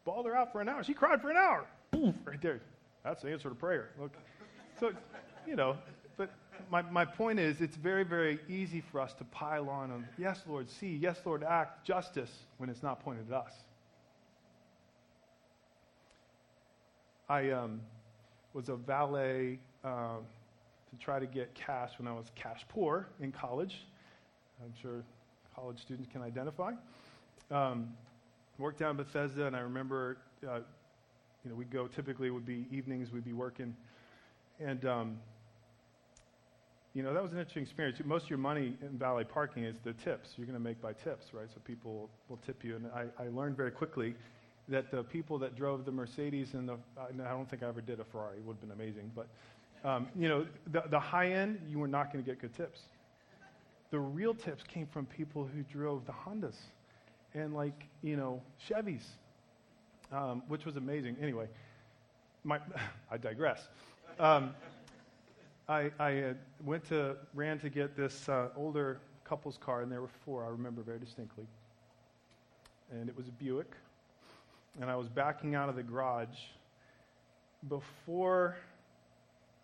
bawled 0.10 0.26
her 0.26 0.36
out 0.36 0.52
for 0.52 0.60
an 0.60 0.68
hour. 0.68 0.84
She 0.84 0.96
cried 0.96 1.22
for 1.22 1.30
an 1.30 1.38
hour. 1.38 1.66
right 2.26 2.42
there. 2.42 2.60
That's 3.04 3.22
the 3.22 3.32
answer 3.32 3.48
to 3.48 3.54
prayer. 3.54 3.92
Look, 4.02 4.12
so 4.80 4.92
you 5.46 5.56
know, 5.56 5.78
but 6.18 6.32
my, 6.72 6.82
my 6.82 7.06
point 7.06 7.40
is, 7.40 7.62
it's 7.62 7.76
very, 7.76 8.04
very 8.04 8.40
easy 8.50 8.82
for 8.92 9.02
us 9.02 9.14
to 9.14 9.24
pile 9.26 9.70
on 9.70 9.92
of, 9.92 10.02
yes, 10.18 10.42
Lord, 10.48 10.68
see, 10.68 10.98
yes, 11.00 11.20
Lord, 11.26 11.44
act, 11.44 11.86
justice, 11.86 12.32
when 12.58 12.72
it's 12.72 12.82
not 12.82 13.04
pointed 13.04 13.28
at 13.32 13.38
us. 13.38 13.52
I 17.30 17.52
um, 17.52 17.80
was 18.56 18.70
a 18.70 18.76
valet 18.76 19.60
um, 19.84 20.26
to 20.90 20.98
try 21.00 21.20
to 21.20 21.28
get 21.28 21.54
cash 21.54 21.92
when 22.00 22.08
I 22.08 22.14
was 22.14 22.26
cash 22.34 22.66
poor 22.68 23.06
in 23.22 23.32
college. 23.32 23.86
I'm 24.64 24.74
sure 24.82 25.04
college 25.56 25.80
students 25.80 26.10
can 26.12 26.24
identify. 26.24 26.72
Um, 27.52 27.90
worked 28.60 28.80
down 28.80 28.98
Bethesda, 28.98 29.48
and 29.48 29.56
I 29.56 29.60
remember, 29.60 30.18
uh, 30.48 30.60
you 31.44 31.50
know, 31.50 31.56
we'd 31.56 31.72
go, 31.72 31.88
typically 31.88 32.30
would 32.30 32.46
be 32.46 32.68
evenings, 32.72 33.12
we'd 33.12 33.26
be 33.26 33.34
working. 33.34 33.76
And 34.60 34.86
um, 34.86 35.18
you 36.94 37.04
know, 37.04 37.14
that 37.14 37.22
was 37.22 37.32
an 37.32 37.38
interesting 37.38 37.64
experience. 37.64 38.00
Most 38.04 38.26
of 38.26 38.30
your 38.30 38.40
money 38.40 38.74
in 38.82 38.98
valet 38.98 39.24
parking 39.24 39.64
is 39.64 39.76
the 39.84 39.94
tips. 39.94 40.32
You're 40.36 40.48
going 40.48 40.58
to 40.58 40.64
make 40.64 40.82
by 40.82 40.94
tips, 40.94 41.28
right? 41.34 41.48
So 41.54 41.62
people 41.64 42.10
will 42.28 42.40
tip 42.46 42.64
you. 42.64 42.76
And 42.76 42.88
I, 42.88 43.06
I 43.24 43.28
learned 43.30 43.56
very 43.56 43.72
quickly 43.72 44.16
that 44.68 44.92
the 44.92 45.04
people 45.04 45.38
that 45.40 45.56
drove 45.56 45.86
the 45.86 45.92
Mercedes 45.92 46.54
and 46.54 46.68
the, 46.68 46.78
I 47.00 47.30
don't 47.30 47.50
think 47.50 47.64
I 47.64 47.68
ever 47.68 47.82
did 47.82 48.00
a 48.00 48.04
Ferrari. 48.04 48.38
It 48.38 48.44
would 48.44 48.58
have 48.58 48.62
been 48.62 48.72
amazing. 48.72 49.12
But, 49.16 49.28
um, 49.88 50.08
you 50.16 50.28
know, 50.28 50.48
the, 50.72 50.84
the 50.90 51.00
high 51.00 51.32
end, 51.32 51.62
you 51.70 51.80
were 51.80 51.88
not 51.88 52.12
going 52.12 52.24
to 52.24 52.30
get 52.30 52.42
good 52.42 52.56
tips. 52.56 52.80
The 53.92 54.00
real 54.00 54.34
tips 54.34 54.64
came 54.64 54.88
from 54.88 55.06
people 55.06 55.48
who 55.56 55.64
drove 55.64 56.06
the 56.06 56.12
Hondas 56.12 56.58
and 57.34 57.54
like, 57.54 57.86
you 58.02 58.16
know, 58.16 58.42
Chevys, 58.68 59.04
um, 60.12 60.44
which 60.48 60.66
was 60.66 60.76
amazing. 60.76 61.16
Anyway, 61.22 61.48
my, 62.44 62.60
I 63.12 63.18
digress. 63.18 63.68
Um, 64.20 64.54
I, 65.68 65.92
I 66.00 66.18
uh, 66.22 66.34
went 66.64 66.88
to, 66.90 67.16
ran 67.34 67.60
to 67.60 67.70
get 67.70 67.96
this 67.96 68.28
uh, 68.28 68.50
older 68.56 69.00
couple's 69.24 69.58
car, 69.58 69.82
and 69.82 69.92
there 69.92 70.02
were 70.02 70.10
four, 70.26 70.44
I 70.44 70.50
remember 70.50 70.82
very 70.82 71.00
distinctly. 71.00 71.46
And 72.92 73.08
it 73.08 73.16
was 73.16 73.28
a 73.28 73.32
Buick. 73.32 73.72
And 74.82 74.90
I 74.90 74.96
was 74.96 75.08
backing 75.08 75.56
out 75.56 75.70
of 75.70 75.76
the 75.76 75.84
garage 75.84 76.38
before 77.68 78.56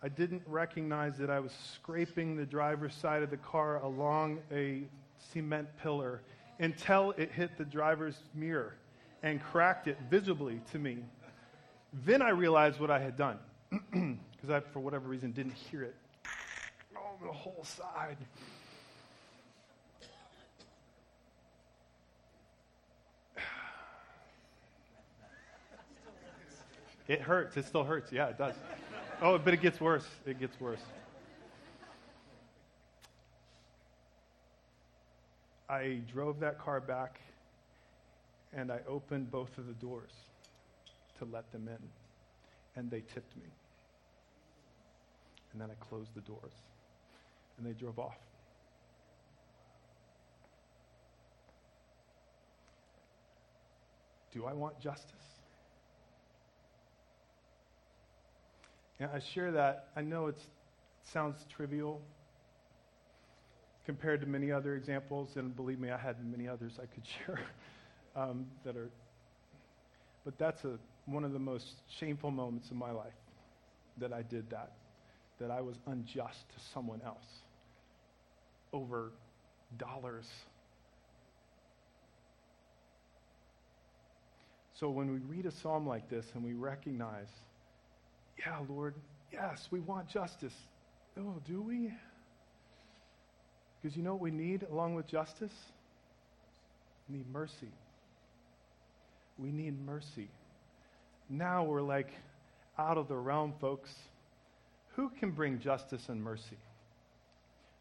I 0.02 0.08
didn't 0.08 0.42
recognize 0.46 1.16
that 1.18 1.30
I 1.30 1.40
was 1.40 1.52
scraping 1.74 2.36
the 2.36 2.44
driver's 2.44 2.94
side 2.94 3.22
of 3.22 3.30
the 3.30 3.38
car 3.38 3.82
along 3.82 4.38
a 4.52 4.82
cement 5.32 5.68
pillar 5.82 6.20
until 6.58 7.12
it 7.16 7.30
hit 7.30 7.56
the 7.58 7.64
driver's 7.64 8.16
mirror 8.34 8.74
and 9.22 9.42
cracked 9.42 9.88
it 9.88 9.98
visibly 10.10 10.60
to 10.72 10.78
me. 10.78 10.98
Then 12.04 12.22
I 12.22 12.30
realized 12.30 12.80
what 12.80 12.90
I 12.90 12.98
had 12.98 13.16
done 13.16 13.38
because 13.70 14.50
I, 14.50 14.60
for 14.72 14.80
whatever 14.80 15.08
reason, 15.08 15.32
didn't 15.32 15.54
hear 15.54 15.82
it. 15.82 15.94
Oh, 16.96 17.00
the 17.24 17.32
whole 17.32 17.64
side. 17.64 18.16
It 27.08 27.20
hurts. 27.20 27.56
It 27.56 27.64
still 27.64 27.84
hurts. 27.84 28.10
Yeah, 28.10 28.26
it 28.26 28.36
does. 28.36 28.56
Oh, 29.22 29.38
but 29.38 29.54
it 29.54 29.62
gets 29.62 29.80
worse. 29.80 30.04
It 30.26 30.40
gets 30.40 30.60
worse. 30.60 30.80
I 35.76 36.00
drove 36.10 36.40
that 36.40 36.58
car 36.58 36.80
back 36.80 37.20
and 38.54 38.72
I 38.72 38.78
opened 38.88 39.30
both 39.30 39.58
of 39.58 39.66
the 39.66 39.74
doors 39.74 40.12
to 41.18 41.26
let 41.26 41.50
them 41.52 41.68
in. 41.68 42.80
And 42.80 42.90
they 42.90 43.00
tipped 43.00 43.36
me. 43.36 43.50
And 45.52 45.60
then 45.60 45.68
I 45.70 45.84
closed 45.84 46.14
the 46.14 46.22
doors. 46.22 46.52
And 47.58 47.66
they 47.66 47.72
drove 47.72 47.98
off. 47.98 48.16
Do 54.32 54.46
I 54.46 54.52
want 54.52 54.80
justice? 54.80 55.12
Yeah, 59.00 59.08
I 59.12 59.18
share 59.18 59.52
that. 59.52 59.88
I 59.94 60.00
know 60.02 60.26
it 60.26 60.38
sounds 61.12 61.44
trivial 61.54 62.00
compared 63.86 64.20
to 64.20 64.26
many 64.26 64.50
other 64.50 64.74
examples, 64.74 65.36
and 65.36 65.54
believe 65.54 65.78
me, 65.78 65.90
I 65.90 65.96
had 65.96 66.16
many 66.26 66.48
others 66.48 66.78
I 66.82 66.86
could 66.86 67.04
share 67.26 67.40
um, 68.16 68.46
that 68.64 68.76
are. 68.76 68.90
But 70.24 70.36
that's 70.38 70.64
a, 70.64 70.78
one 71.06 71.24
of 71.24 71.32
the 71.32 71.38
most 71.38 71.82
shameful 71.88 72.32
moments 72.32 72.70
of 72.70 72.76
my 72.76 72.90
life 72.90 73.14
that 73.98 74.12
I 74.12 74.22
did 74.22 74.50
that, 74.50 74.72
that 75.40 75.52
I 75.52 75.60
was 75.60 75.76
unjust 75.86 76.48
to 76.48 76.64
someone 76.74 77.00
else 77.06 77.24
over 78.72 79.12
dollars. 79.78 80.26
So 84.74 84.90
when 84.90 85.10
we 85.12 85.20
read 85.20 85.46
a 85.46 85.52
psalm 85.52 85.86
like 85.86 86.10
this 86.10 86.26
and 86.34 86.44
we 86.44 86.52
recognize 86.52 87.28
yeah, 88.38 88.58
Lord, 88.68 88.94
yes, 89.32 89.68
we 89.70 89.80
want 89.80 90.08
justice. 90.08 90.52
Oh, 91.18 91.36
do 91.46 91.62
we? 91.62 91.90
Because 93.86 93.96
you 93.96 94.02
know 94.02 94.14
what 94.14 94.20
we 94.20 94.32
need 94.32 94.66
along 94.72 94.96
with 94.96 95.06
justice? 95.06 95.52
We 97.08 97.18
need 97.18 97.32
mercy. 97.32 97.68
We 99.38 99.52
need 99.52 99.80
mercy. 99.86 100.26
Now 101.30 101.62
we're 101.62 101.82
like 101.82 102.10
out 102.80 102.98
of 102.98 103.06
the 103.06 103.14
realm, 103.14 103.54
folks. 103.60 103.94
Who 104.96 105.08
can 105.20 105.30
bring 105.30 105.60
justice 105.60 106.08
and 106.08 106.20
mercy? 106.20 106.56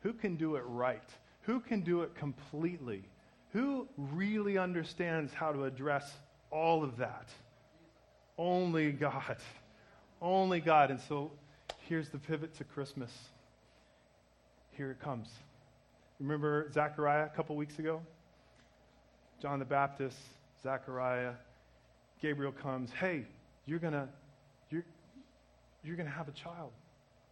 Who 0.03 0.13
can 0.13 0.35
do 0.35 0.57
it 0.57 0.63
right? 0.67 1.09
Who 1.41 1.59
can 1.59 1.81
do 1.81 2.03
it 2.03 2.13
completely? 2.13 3.01
Who 3.53 3.87
really 3.97 4.59
understands 4.59 5.33
how 5.33 5.53
to 5.53 5.63
address 5.63 6.13
all 6.51 6.83
of 6.83 6.97
that? 6.97 7.29
Only 8.37 8.91
God. 8.91 9.37
Only 10.21 10.59
God. 10.59 10.91
And 10.91 10.99
so 11.01 11.31
here's 11.89 12.09
the 12.09 12.19
pivot 12.19 12.53
to 12.57 12.63
Christmas. 12.63 13.09
Here 14.77 14.91
it 14.91 14.99
comes. 14.99 15.29
Remember 16.19 16.71
Zechariah 16.71 17.25
a 17.25 17.29
couple 17.29 17.55
weeks 17.55 17.79
ago? 17.79 18.01
John 19.41 19.59
the 19.59 19.65
Baptist, 19.65 20.17
Zechariah, 20.63 21.33
Gabriel 22.21 22.51
comes, 22.51 22.91
hey, 22.91 23.25
you're 23.65 23.79
gonna 23.79 24.07
you're 24.69 24.85
you're 25.83 25.97
gonna 25.97 26.09
have 26.09 26.27
a 26.27 26.31
child. 26.31 26.71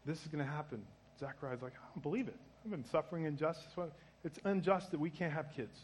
This 0.05 0.21
is 0.21 0.27
gonna 0.27 0.43
happen. 0.43 0.81
Zechariah's 1.19 1.61
like, 1.61 1.73
I 1.73 1.85
don't 1.95 2.03
believe 2.03 2.27
it. 2.27 2.35
I've 2.63 2.71
been 2.71 2.83
suffering 2.83 3.25
injustice. 3.25 3.71
It's 4.23 4.39
unjust 4.43 4.91
that 4.91 4.99
we 4.99 5.09
can't 5.09 5.33
have 5.33 5.47
kids. 5.55 5.79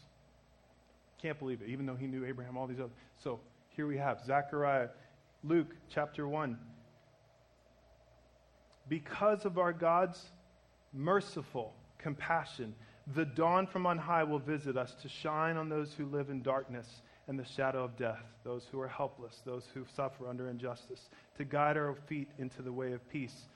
Can't 1.20 1.38
believe 1.38 1.62
it, 1.62 1.68
even 1.68 1.86
though 1.86 1.94
he 1.94 2.06
knew 2.06 2.24
Abraham, 2.24 2.56
all 2.56 2.66
these 2.66 2.80
other. 2.80 2.90
So 3.22 3.40
here 3.70 3.86
we 3.86 3.96
have 3.98 4.24
Zechariah, 4.24 4.88
Luke 5.44 5.74
chapter 5.88 6.26
1, 6.26 6.58
because 8.88 9.44
of 9.44 9.58
our 9.58 9.72
God's 9.72 10.22
merciful 10.92 11.74
compassion, 11.98 12.74
the 13.14 13.24
dawn 13.24 13.66
from 13.66 13.86
on 13.86 13.98
high 13.98 14.24
will 14.24 14.38
visit 14.38 14.76
us 14.76 14.94
to 15.02 15.08
shine 15.08 15.56
on 15.56 15.68
those 15.68 15.94
who 15.94 16.06
live 16.06 16.30
in 16.30 16.42
darkness 16.42 17.02
and 17.28 17.38
the 17.38 17.44
shadow 17.44 17.84
of 17.84 17.96
death, 17.96 18.22
those 18.44 18.66
who 18.70 18.80
are 18.80 18.88
helpless, 18.88 19.42
those 19.44 19.66
who 19.72 19.84
suffer 19.94 20.28
under 20.28 20.48
injustice, 20.48 21.10
to 21.36 21.44
guide 21.44 21.76
our 21.76 21.94
feet 22.06 22.28
into 22.38 22.62
the 22.62 22.72
way 22.72 22.92
of 22.92 23.08
peace. 23.10 23.46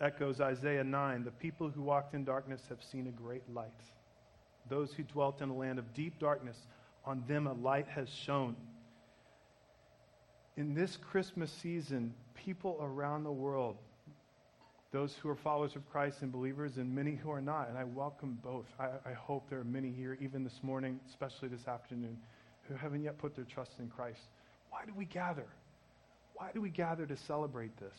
Echoes 0.00 0.40
Isaiah 0.40 0.84
9 0.84 1.24
The 1.24 1.30
people 1.30 1.68
who 1.68 1.82
walked 1.82 2.14
in 2.14 2.24
darkness 2.24 2.62
have 2.68 2.82
seen 2.82 3.06
a 3.06 3.10
great 3.10 3.42
light. 3.52 3.70
Those 4.68 4.92
who 4.92 5.02
dwelt 5.02 5.42
in 5.42 5.48
a 5.48 5.54
land 5.54 5.78
of 5.78 5.94
deep 5.94 6.18
darkness, 6.18 6.56
on 7.04 7.22
them 7.26 7.46
a 7.46 7.52
light 7.52 7.88
has 7.88 8.08
shone. 8.08 8.56
In 10.56 10.74
this 10.74 10.96
Christmas 10.96 11.50
season, 11.50 12.14
people 12.34 12.78
around 12.80 13.24
the 13.24 13.32
world 13.32 13.78
those 14.92 15.14
who 15.14 15.28
are 15.28 15.36
followers 15.36 15.76
of 15.76 15.88
Christ 15.88 16.22
and 16.22 16.32
believers, 16.32 16.76
and 16.76 16.92
many 16.92 17.14
who 17.14 17.30
are 17.30 17.40
not. 17.40 17.68
And 17.68 17.78
I 17.78 17.84
welcome 17.84 18.38
both. 18.42 18.66
I, 18.78 18.88
I, 19.08 19.12
hope 19.12 19.48
there 19.48 19.60
are 19.60 19.64
many 19.64 19.90
here, 19.92 20.18
even 20.20 20.42
this 20.42 20.60
morning, 20.62 20.98
especially 21.08 21.48
this 21.48 21.68
afternoon, 21.68 22.16
who 22.62 22.74
haven't 22.74 23.02
yet 23.02 23.16
put 23.16 23.36
their 23.36 23.44
trust 23.44 23.72
in 23.78 23.88
Christ. 23.88 24.20
Why 24.70 24.84
do 24.84 24.92
we 24.94 25.04
gather? 25.04 25.46
Why 26.34 26.50
do 26.52 26.60
we 26.60 26.70
gather 26.70 27.06
to 27.06 27.16
celebrate 27.16 27.76
this? 27.76 27.94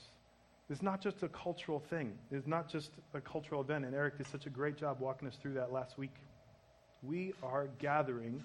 It's 0.69 0.81
not 0.81 1.01
just 1.01 1.23
a 1.23 1.29
cultural 1.29 1.79
thing, 1.79 2.13
it's 2.29 2.47
not 2.47 2.69
just 2.69 2.91
a 3.13 3.21
cultural 3.21 3.61
event. 3.61 3.85
And 3.85 3.95
Eric 3.95 4.17
did 4.17 4.27
such 4.27 4.45
a 4.45 4.49
great 4.49 4.77
job 4.77 4.99
walking 4.99 5.27
us 5.27 5.35
through 5.41 5.53
that 5.53 5.71
last 5.71 5.97
week. 5.97 6.15
We 7.03 7.33
are 7.41 7.67
gathering 7.79 8.41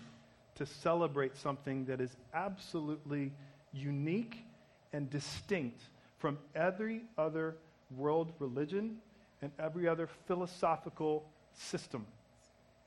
to 0.54 0.66
celebrate 0.66 1.36
something 1.36 1.84
that 1.86 2.00
is 2.00 2.16
absolutely 2.32 3.32
unique 3.72 4.44
and 4.92 5.10
distinct 5.10 5.82
from 6.18 6.38
every 6.54 7.02
other 7.18 7.56
world 7.90 8.32
religion 8.38 8.96
and 9.42 9.50
every 9.58 9.86
other 9.86 10.08
philosophical 10.26 11.28
system 11.52 12.06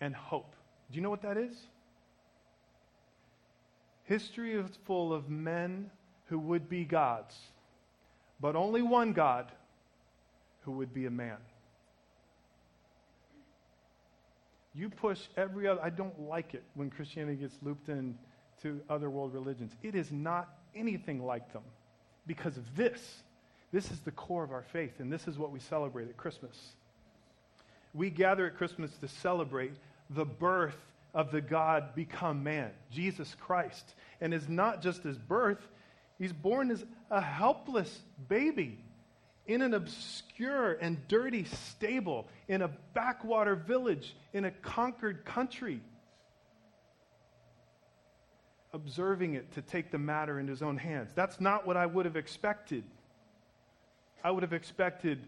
and 0.01 0.15
hope. 0.15 0.55
Do 0.91 0.95
you 0.95 1.01
know 1.01 1.09
what 1.09 1.21
that 1.21 1.37
is? 1.37 1.55
History 4.03 4.53
is 4.53 4.69
full 4.85 5.13
of 5.13 5.29
men 5.29 5.91
who 6.25 6.39
would 6.39 6.67
be 6.67 6.83
gods, 6.83 7.35
but 8.39 8.55
only 8.55 8.81
one 8.81 9.13
God 9.13 9.51
who 10.61 10.71
would 10.73 10.93
be 10.93 11.05
a 11.05 11.11
man. 11.11 11.37
You 14.73 14.89
push 14.89 15.19
every 15.37 15.67
other, 15.67 15.81
I 15.81 15.89
don't 15.89 16.19
like 16.27 16.53
it 16.53 16.63
when 16.75 16.89
Christianity 16.89 17.37
gets 17.37 17.57
looped 17.61 17.89
in 17.89 18.17
to 18.61 18.81
other 18.89 19.09
world 19.09 19.33
religions. 19.33 19.73
It 19.83 19.95
is 19.95 20.11
not 20.11 20.49
anything 20.75 21.23
like 21.25 21.51
them 21.53 21.63
because 22.27 22.57
of 22.57 22.75
this 22.75 23.23
this 23.71 23.91
is 23.91 23.99
the 23.99 24.11
core 24.11 24.43
of 24.43 24.51
our 24.51 24.63
faith, 24.63 24.99
and 24.99 25.11
this 25.11 25.27
is 25.27 25.37
what 25.37 25.51
we 25.51 25.59
celebrate 25.59 26.09
at 26.09 26.17
Christmas. 26.17 26.57
We 27.93 28.09
gather 28.09 28.47
at 28.47 28.57
Christmas 28.57 28.91
to 28.97 29.07
celebrate 29.07 29.73
the 30.09 30.25
birth 30.25 30.77
of 31.13 31.31
the 31.31 31.41
God 31.41 31.95
become 31.95 32.43
man, 32.43 32.71
Jesus 32.91 33.35
Christ. 33.39 33.95
And 34.21 34.33
it's 34.33 34.47
not 34.47 34.81
just 34.81 35.03
his 35.03 35.17
birth, 35.17 35.59
he's 36.17 36.33
born 36.33 36.71
as 36.71 36.83
a 37.09 37.21
helpless 37.21 38.01
baby 38.27 38.79
in 39.47 39.63
an 39.63 39.73
obscure 39.73 40.73
and 40.73 41.07
dirty 41.07 41.43
stable, 41.43 42.27
in 42.47 42.61
a 42.61 42.69
backwater 42.93 43.55
village, 43.55 44.15
in 44.33 44.45
a 44.45 44.51
conquered 44.51 45.25
country. 45.25 45.81
Observing 48.73 49.33
it 49.33 49.51
to 49.53 49.63
take 49.63 49.89
the 49.89 49.97
matter 49.97 50.39
in 50.39 50.47
his 50.47 50.61
own 50.61 50.77
hands. 50.77 51.11
That's 51.15 51.41
not 51.41 51.65
what 51.65 51.77
I 51.77 51.87
would 51.87 52.05
have 52.05 52.15
expected. 52.15 52.83
I 54.23 54.31
would 54.31 54.43
have 54.43 54.53
expected 54.53 55.25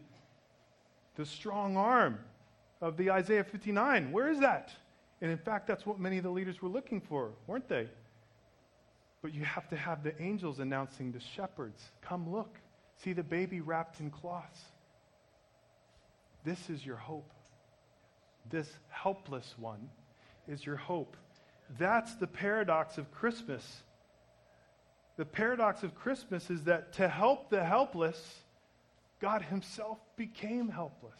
the 1.15 1.25
strong 1.25 1.77
arm 1.77 2.19
of 2.81 2.97
the 2.97 3.11
Isaiah 3.11 3.43
59. 3.43 4.11
Where 4.11 4.29
is 4.29 4.39
that? 4.39 4.71
And 5.21 5.31
in 5.31 5.37
fact, 5.37 5.67
that's 5.67 5.85
what 5.85 5.99
many 5.99 6.17
of 6.17 6.23
the 6.23 6.31
leaders 6.31 6.61
were 6.61 6.69
looking 6.69 6.99
for, 6.99 7.31
weren't 7.47 7.69
they? 7.69 7.87
But 9.21 9.33
you 9.33 9.43
have 9.43 9.69
to 9.69 9.75
have 9.75 10.03
the 10.03 10.19
angels 10.21 10.59
announcing 10.59 11.13
to 11.13 11.19
shepherds, 11.19 11.91
Come 12.01 12.31
look, 12.31 12.57
see 12.97 13.13
the 13.13 13.23
baby 13.23 13.61
wrapped 13.61 13.99
in 13.99 14.09
cloths. 14.09 14.61
This 16.43 16.69
is 16.69 16.83
your 16.85 16.95
hope. 16.95 17.31
This 18.49 18.67
helpless 18.89 19.53
one 19.59 19.89
is 20.47 20.65
your 20.65 20.75
hope. 20.75 21.15
That's 21.77 22.15
the 22.15 22.27
paradox 22.27 22.97
of 22.97 23.11
Christmas. 23.11 23.83
The 25.17 25.25
paradox 25.25 25.83
of 25.83 25.93
Christmas 25.93 26.49
is 26.49 26.63
that 26.63 26.93
to 26.93 27.07
help 27.07 27.49
the 27.49 27.63
helpless, 27.63 28.40
God 29.21 29.43
Himself 29.43 29.99
became 30.17 30.69
helpless. 30.69 31.19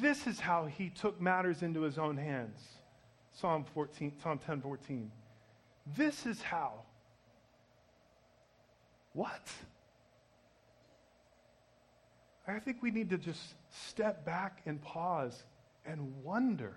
This 0.00 0.26
is 0.26 0.38
how 0.38 0.66
He 0.66 0.90
took 0.90 1.20
matters 1.20 1.62
into 1.62 1.82
His 1.82 1.98
own 1.98 2.16
hands. 2.16 2.60
Psalm 3.32 3.64
14, 3.74 4.12
Psalm 4.22 4.38
10 4.38 4.60
14. 4.60 5.10
This 5.96 6.26
is 6.26 6.42
how. 6.42 6.72
What? 9.14 9.50
I 12.46 12.58
think 12.58 12.82
we 12.82 12.90
need 12.90 13.10
to 13.10 13.18
just 13.18 13.54
step 13.70 14.24
back 14.24 14.62
and 14.66 14.80
pause 14.82 15.44
and 15.86 16.22
wonder. 16.22 16.74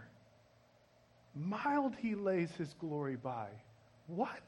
Mild 1.36 1.96
he 1.98 2.16
lays 2.16 2.52
his 2.52 2.74
glory 2.76 3.16
by. 3.16 3.48
What? 4.08 4.48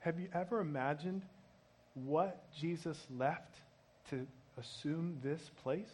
Have 0.00 0.18
you 0.18 0.28
ever 0.34 0.60
imagined 0.60 1.22
what 1.94 2.42
Jesus 2.58 2.98
left 3.16 3.54
to 4.10 4.26
assume 4.58 5.18
this 5.22 5.50
place? 5.62 5.90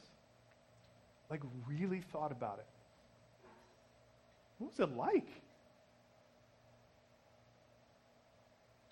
Like, 1.28 1.42
really 1.68 2.02
thought 2.12 2.30
about 2.30 2.58
it. 2.58 2.66
What 4.58 4.70
was 4.70 4.80
it 4.80 4.96
like? 4.96 5.28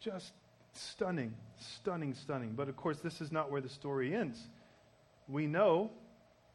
Just 0.00 0.32
stunning, 0.72 1.34
stunning, 1.58 2.14
stunning. 2.14 2.52
But 2.54 2.68
of 2.68 2.76
course, 2.76 2.98
this 2.98 3.20
is 3.20 3.30
not 3.30 3.50
where 3.50 3.60
the 3.60 3.68
story 3.68 4.14
ends. 4.14 4.38
We 5.28 5.46
know 5.46 5.90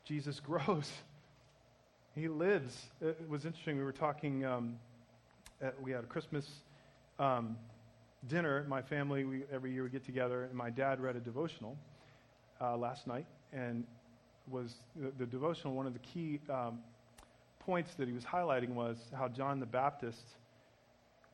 Jesus 0.04 0.40
grows, 0.46 0.92
he 2.14 2.28
lives. 2.28 2.88
It 3.02 3.30
was 3.30 3.46
interesting. 3.46 3.78
We 3.78 3.84
were 3.84 3.92
talking, 3.92 4.46
um, 4.46 4.76
at, 5.62 5.82
we 5.82 5.92
had 5.92 6.04
a 6.04 6.08
Christmas 6.08 6.48
um, 7.18 7.56
dinner. 8.28 8.66
My 8.68 8.82
family, 8.82 9.24
we, 9.24 9.44
every 9.52 9.72
year 9.72 9.84
we 9.84 9.90
get 9.90 10.06
together, 10.06 10.44
and 10.44 10.54
my 10.54 10.70
dad 10.70 11.00
read 11.00 11.16
a 11.16 11.20
devotional 11.20 11.78
uh, 12.62 12.78
last 12.78 13.08
night. 13.08 13.26
And 13.54 13.86
was 14.50 14.74
the, 14.96 15.12
the, 15.18 15.26
devotional, 15.26 15.74
one 15.74 15.88
of 15.88 15.94
the 15.94 16.00
key 16.00 16.40
um, 16.50 16.80
points 17.60 17.92
that 17.98 18.08
he 18.08 18.14
was 18.14 18.24
highlighting 18.24 18.70
was 18.70 18.98
how 19.16 19.28
John 19.28 19.60
the 19.60 19.66
Baptist 19.66 20.24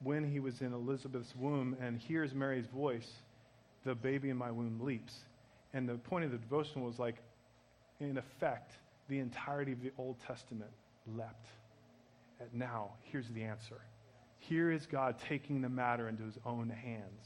when 0.03 0.29
he 0.29 0.39
was 0.39 0.61
in 0.61 0.73
Elizabeth's 0.73 1.33
womb 1.35 1.75
and 1.81 1.97
hears 1.97 2.33
Mary's 2.33 2.67
voice, 2.67 3.09
the 3.85 3.95
baby 3.95 4.29
in 4.29 4.37
my 4.37 4.51
womb 4.51 4.79
leaps. 4.81 5.13
And 5.73 5.87
the 5.87 5.95
point 5.95 6.25
of 6.25 6.31
the 6.31 6.37
devotional 6.37 6.85
was 6.85 6.99
like, 6.99 7.15
in 7.99 8.17
effect, 8.17 8.71
the 9.09 9.19
entirety 9.19 9.71
of 9.71 9.81
the 9.81 9.91
Old 9.97 10.17
Testament 10.27 10.71
leapt. 11.15 11.47
And 12.39 12.49
now, 12.53 12.91
here's 13.03 13.27
the 13.29 13.43
answer. 13.43 13.79
Here 14.39 14.71
is 14.71 14.85
God 14.85 15.15
taking 15.27 15.61
the 15.61 15.69
matter 15.69 16.07
into 16.07 16.23
his 16.23 16.37
own 16.45 16.69
hands, 16.69 17.25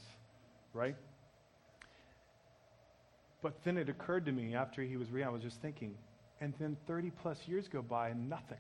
right? 0.74 0.96
But 3.42 3.64
then 3.64 3.78
it 3.78 3.90
occurred 3.90 4.26
to 4.26 4.32
me 4.32 4.56
after 4.56 4.82
he 4.82 4.98
was 4.98 5.10
reading, 5.12 5.28
I 5.28 5.32
was 5.32 5.42
just 5.42 5.62
thinking, 5.62 5.96
and 6.42 6.54
then 6.60 6.78
30 6.88 7.12
plus 7.22 7.38
years 7.48 7.68
go 7.68 7.82
by 7.82 8.10
and 8.10 8.30
nothing. 8.30 8.58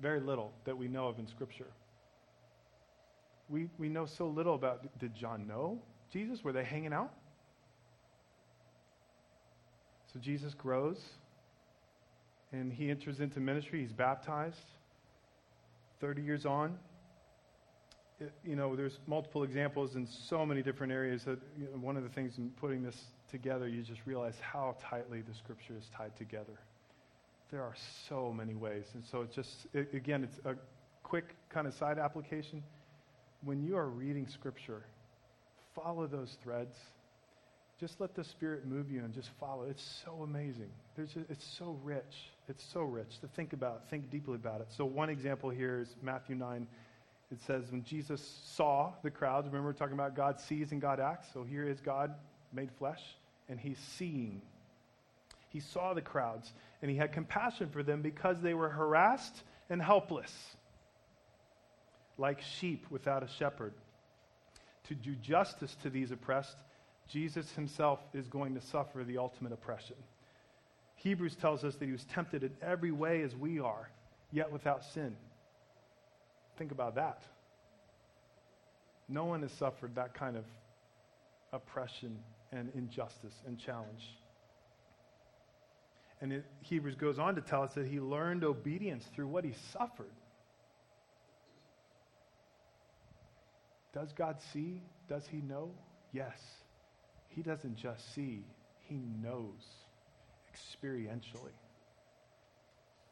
Very 0.00 0.20
little 0.20 0.52
that 0.64 0.76
we 0.76 0.88
know 0.88 1.08
of 1.08 1.18
in 1.18 1.26
Scripture 1.26 1.66
we, 3.50 3.68
we 3.78 3.88
know 3.88 4.06
so 4.06 4.28
little 4.28 4.54
about 4.54 4.98
did 4.98 5.14
John 5.14 5.46
know 5.46 5.82
Jesus? 6.12 6.42
Were 6.42 6.52
they 6.52 6.64
hanging 6.64 6.92
out? 6.92 7.12
So 10.12 10.20
Jesus 10.20 10.54
grows 10.54 10.98
and 12.52 12.72
he 12.72 12.90
enters 12.90 13.20
into 13.20 13.40
ministry. 13.40 13.80
He's 13.80 13.92
baptized. 13.92 14.56
30 16.00 16.22
years 16.22 16.46
on, 16.46 16.78
it, 18.20 18.32
you 18.44 18.56
know, 18.56 18.76
there's 18.76 18.98
multiple 19.06 19.42
examples 19.42 19.96
in 19.96 20.06
so 20.06 20.44
many 20.44 20.62
different 20.62 20.92
areas 20.92 21.24
that 21.24 21.38
you 21.58 21.64
know, 21.64 21.78
one 21.80 21.96
of 21.96 22.02
the 22.02 22.08
things 22.08 22.38
in 22.38 22.50
putting 22.50 22.82
this 22.82 22.96
together, 23.30 23.68
you 23.68 23.82
just 23.82 24.00
realize 24.04 24.34
how 24.40 24.76
tightly 24.82 25.22
the 25.22 25.34
scripture 25.34 25.74
is 25.78 25.84
tied 25.96 26.14
together. 26.16 26.58
There 27.50 27.62
are 27.62 27.74
so 28.08 28.32
many 28.32 28.54
ways. 28.54 28.84
And 28.94 29.04
so 29.04 29.22
it's 29.22 29.34
just, 29.34 29.66
it, 29.72 29.94
again, 29.94 30.22
it's 30.24 30.38
a 30.44 30.54
quick 31.02 31.34
kind 31.48 31.66
of 31.66 31.74
side 31.74 31.98
application 31.98 32.62
when 33.42 33.62
you 33.62 33.76
are 33.76 33.88
reading 33.88 34.26
Scripture, 34.28 34.84
follow 35.74 36.06
those 36.06 36.36
threads. 36.42 36.76
Just 37.80 37.98
let 37.98 38.14
the 38.14 38.22
Spirit 38.22 38.66
move 38.66 38.90
you 38.90 39.00
and 39.00 39.14
just 39.14 39.30
follow. 39.40 39.62
It's 39.62 40.02
so 40.04 40.22
amazing. 40.22 40.68
There's 40.96 41.16
it's 41.30 41.46
so 41.58 41.78
rich. 41.82 42.28
It's 42.46 42.62
so 42.62 42.82
rich 42.82 43.18
to 43.20 43.26
think 43.28 43.54
about, 43.54 43.88
think 43.88 44.10
deeply 44.10 44.34
about 44.34 44.60
it. 44.60 44.66
So, 44.76 44.84
one 44.84 45.08
example 45.08 45.48
here 45.48 45.80
is 45.80 45.96
Matthew 46.02 46.36
9. 46.36 46.66
It 47.32 47.40
says, 47.46 47.70
when 47.70 47.82
Jesus 47.84 48.20
saw 48.44 48.92
the 49.02 49.10
crowds, 49.10 49.46
remember 49.46 49.68
we're 49.68 49.72
talking 49.72 49.94
about 49.94 50.14
God 50.14 50.38
sees 50.40 50.72
and 50.72 50.80
God 50.80 51.00
acts. 51.00 51.28
So, 51.32 51.42
here 51.42 51.66
is 51.66 51.80
God 51.80 52.12
made 52.52 52.70
flesh, 52.78 53.00
and 53.48 53.58
he's 53.58 53.78
seeing. 53.78 54.42
He 55.48 55.60
saw 55.60 55.94
the 55.94 56.02
crowds, 56.02 56.52
and 56.82 56.90
he 56.90 56.98
had 56.98 57.12
compassion 57.12 57.70
for 57.70 57.82
them 57.82 58.02
because 58.02 58.42
they 58.42 58.52
were 58.52 58.68
harassed 58.68 59.42
and 59.70 59.80
helpless 59.80 60.34
like 62.18 62.42
sheep 62.42 62.84
without 62.90 63.22
a 63.22 63.28
shepherd. 63.38 63.72
To 64.88 64.94
do 64.94 65.14
justice 65.14 65.74
to 65.82 65.88
these 65.88 66.10
oppressed, 66.10 66.56
Jesus 67.10 67.50
himself 67.52 67.98
is 68.14 68.28
going 68.28 68.54
to 68.54 68.60
suffer 68.60 69.02
the 69.04 69.18
ultimate 69.18 69.52
oppression. 69.52 69.96
Hebrews 70.96 71.34
tells 71.34 71.64
us 71.64 71.74
that 71.76 71.84
he 71.86 71.92
was 71.92 72.04
tempted 72.04 72.44
in 72.44 72.52
every 72.62 72.92
way 72.92 73.22
as 73.22 73.34
we 73.34 73.58
are, 73.58 73.88
yet 74.32 74.52
without 74.52 74.84
sin. 74.84 75.16
Think 76.58 76.72
about 76.72 76.94
that. 76.96 77.22
No 79.08 79.24
one 79.24 79.42
has 79.42 79.50
suffered 79.52 79.94
that 79.96 80.14
kind 80.14 80.36
of 80.36 80.44
oppression 81.52 82.18
and 82.52 82.70
injustice 82.74 83.34
and 83.46 83.58
challenge. 83.58 84.04
And 86.20 86.32
it, 86.32 86.44
Hebrews 86.60 86.96
goes 86.96 87.18
on 87.18 87.34
to 87.34 87.40
tell 87.40 87.62
us 87.62 87.72
that 87.74 87.86
he 87.86 87.98
learned 87.98 88.44
obedience 88.44 89.04
through 89.14 89.28
what 89.28 89.42
he 89.42 89.54
suffered. 89.72 90.12
Does 93.92 94.12
God 94.12 94.36
see? 94.52 94.82
Does 95.08 95.26
he 95.26 95.38
know? 95.38 95.70
Yes. 96.12 96.38
He 97.30 97.42
doesn't 97.42 97.76
just 97.76 98.14
see, 98.14 98.44
he 98.88 99.00
knows 99.22 99.64
experientially. 100.52 101.54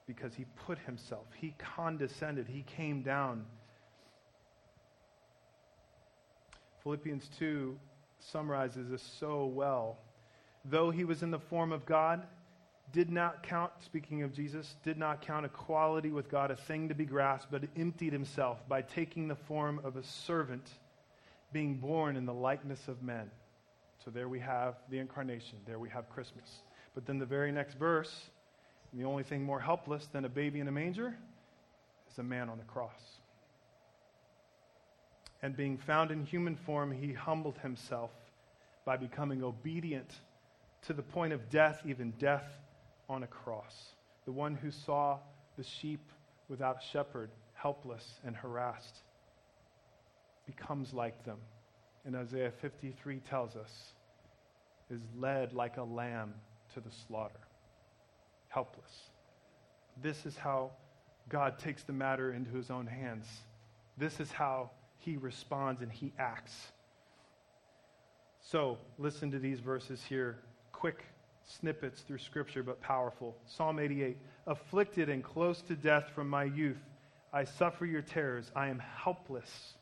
Because 0.06 0.34
he 0.34 0.44
put 0.66 0.78
himself, 0.80 1.26
he 1.36 1.54
condescended, 1.58 2.46
he 2.48 2.62
came 2.62 3.02
down. 3.02 3.44
Philippians 6.82 7.28
2 7.38 7.78
summarizes 8.18 8.90
this 8.90 9.02
so 9.02 9.46
well. 9.46 9.98
Though 10.64 10.90
he 10.90 11.04
was 11.04 11.22
in 11.22 11.30
the 11.30 11.38
form 11.38 11.72
of 11.72 11.86
God, 11.86 12.26
did 12.92 13.10
not 13.10 13.42
count, 13.42 13.70
speaking 13.80 14.22
of 14.22 14.32
Jesus, 14.32 14.76
did 14.82 14.96
not 14.96 15.20
count 15.20 15.44
equality 15.44 16.10
with 16.10 16.30
God 16.30 16.50
a 16.50 16.56
thing 16.56 16.88
to 16.88 16.94
be 16.94 17.04
grasped, 17.04 17.50
but 17.50 17.64
emptied 17.76 18.12
himself 18.12 18.66
by 18.66 18.82
taking 18.82 19.28
the 19.28 19.36
form 19.36 19.80
of 19.84 19.96
a 19.96 20.02
servant, 20.02 20.70
being 21.52 21.76
born 21.76 22.16
in 22.16 22.24
the 22.24 22.32
likeness 22.32 22.88
of 22.88 23.02
men. 23.02 23.30
So 24.04 24.10
there 24.10 24.28
we 24.28 24.40
have 24.40 24.76
the 24.90 24.98
incarnation. 24.98 25.58
There 25.66 25.78
we 25.78 25.88
have 25.90 26.08
Christmas. 26.10 26.48
But 26.94 27.06
then 27.06 27.18
the 27.18 27.26
very 27.26 27.52
next 27.52 27.74
verse, 27.74 28.30
the 28.92 29.04
only 29.04 29.22
thing 29.22 29.42
more 29.42 29.60
helpless 29.60 30.06
than 30.12 30.24
a 30.24 30.28
baby 30.28 30.60
in 30.60 30.68
a 30.68 30.72
manger 30.72 31.14
is 32.10 32.18
a 32.18 32.22
man 32.22 32.48
on 32.48 32.58
the 32.58 32.64
cross. 32.64 33.20
And 35.42 35.56
being 35.56 35.78
found 35.78 36.10
in 36.10 36.24
human 36.24 36.56
form, 36.56 36.90
he 36.90 37.12
humbled 37.12 37.58
himself 37.58 38.10
by 38.84 38.96
becoming 38.96 39.42
obedient 39.42 40.10
to 40.86 40.92
the 40.92 41.02
point 41.02 41.32
of 41.32 41.50
death, 41.50 41.82
even 41.86 42.12
death 42.18 42.46
on 43.08 43.22
a 43.22 43.26
cross, 43.26 43.94
the 44.24 44.32
one 44.32 44.54
who 44.54 44.70
saw 44.70 45.18
the 45.56 45.64
sheep 45.64 46.00
without 46.48 46.78
a 46.78 46.86
shepherd, 46.92 47.30
helpless 47.54 48.04
and 48.24 48.34
harassed, 48.34 48.98
becomes 50.46 50.92
like 50.94 51.24
them. 51.24 51.38
And 52.08 52.16
Isaiah 52.16 52.50
53 52.62 53.20
tells 53.28 53.54
us, 53.54 53.92
is 54.90 55.02
led 55.14 55.52
like 55.52 55.76
a 55.76 55.82
lamb 55.82 56.32
to 56.72 56.80
the 56.80 56.90
slaughter, 57.06 57.40
helpless. 58.48 59.10
This 60.00 60.24
is 60.24 60.34
how 60.34 60.70
God 61.28 61.58
takes 61.58 61.82
the 61.82 61.92
matter 61.92 62.32
into 62.32 62.50
his 62.56 62.70
own 62.70 62.86
hands. 62.86 63.26
This 63.98 64.20
is 64.20 64.32
how 64.32 64.70
he 64.96 65.18
responds 65.18 65.82
and 65.82 65.92
he 65.92 66.14
acts. 66.18 66.54
So, 68.40 68.78
listen 68.96 69.30
to 69.32 69.38
these 69.38 69.60
verses 69.60 70.02
here. 70.02 70.38
Quick 70.72 71.04
snippets 71.44 72.00
through 72.00 72.20
Scripture, 72.20 72.62
but 72.62 72.80
powerful. 72.80 73.36
Psalm 73.44 73.78
88 73.78 74.16
Afflicted 74.46 75.10
and 75.10 75.22
close 75.22 75.60
to 75.60 75.74
death 75.74 76.08
from 76.14 76.30
my 76.30 76.44
youth, 76.44 76.80
I 77.34 77.44
suffer 77.44 77.84
your 77.84 78.00
terrors. 78.00 78.50
I 78.56 78.68
am 78.68 78.78
helpless. 78.78 79.74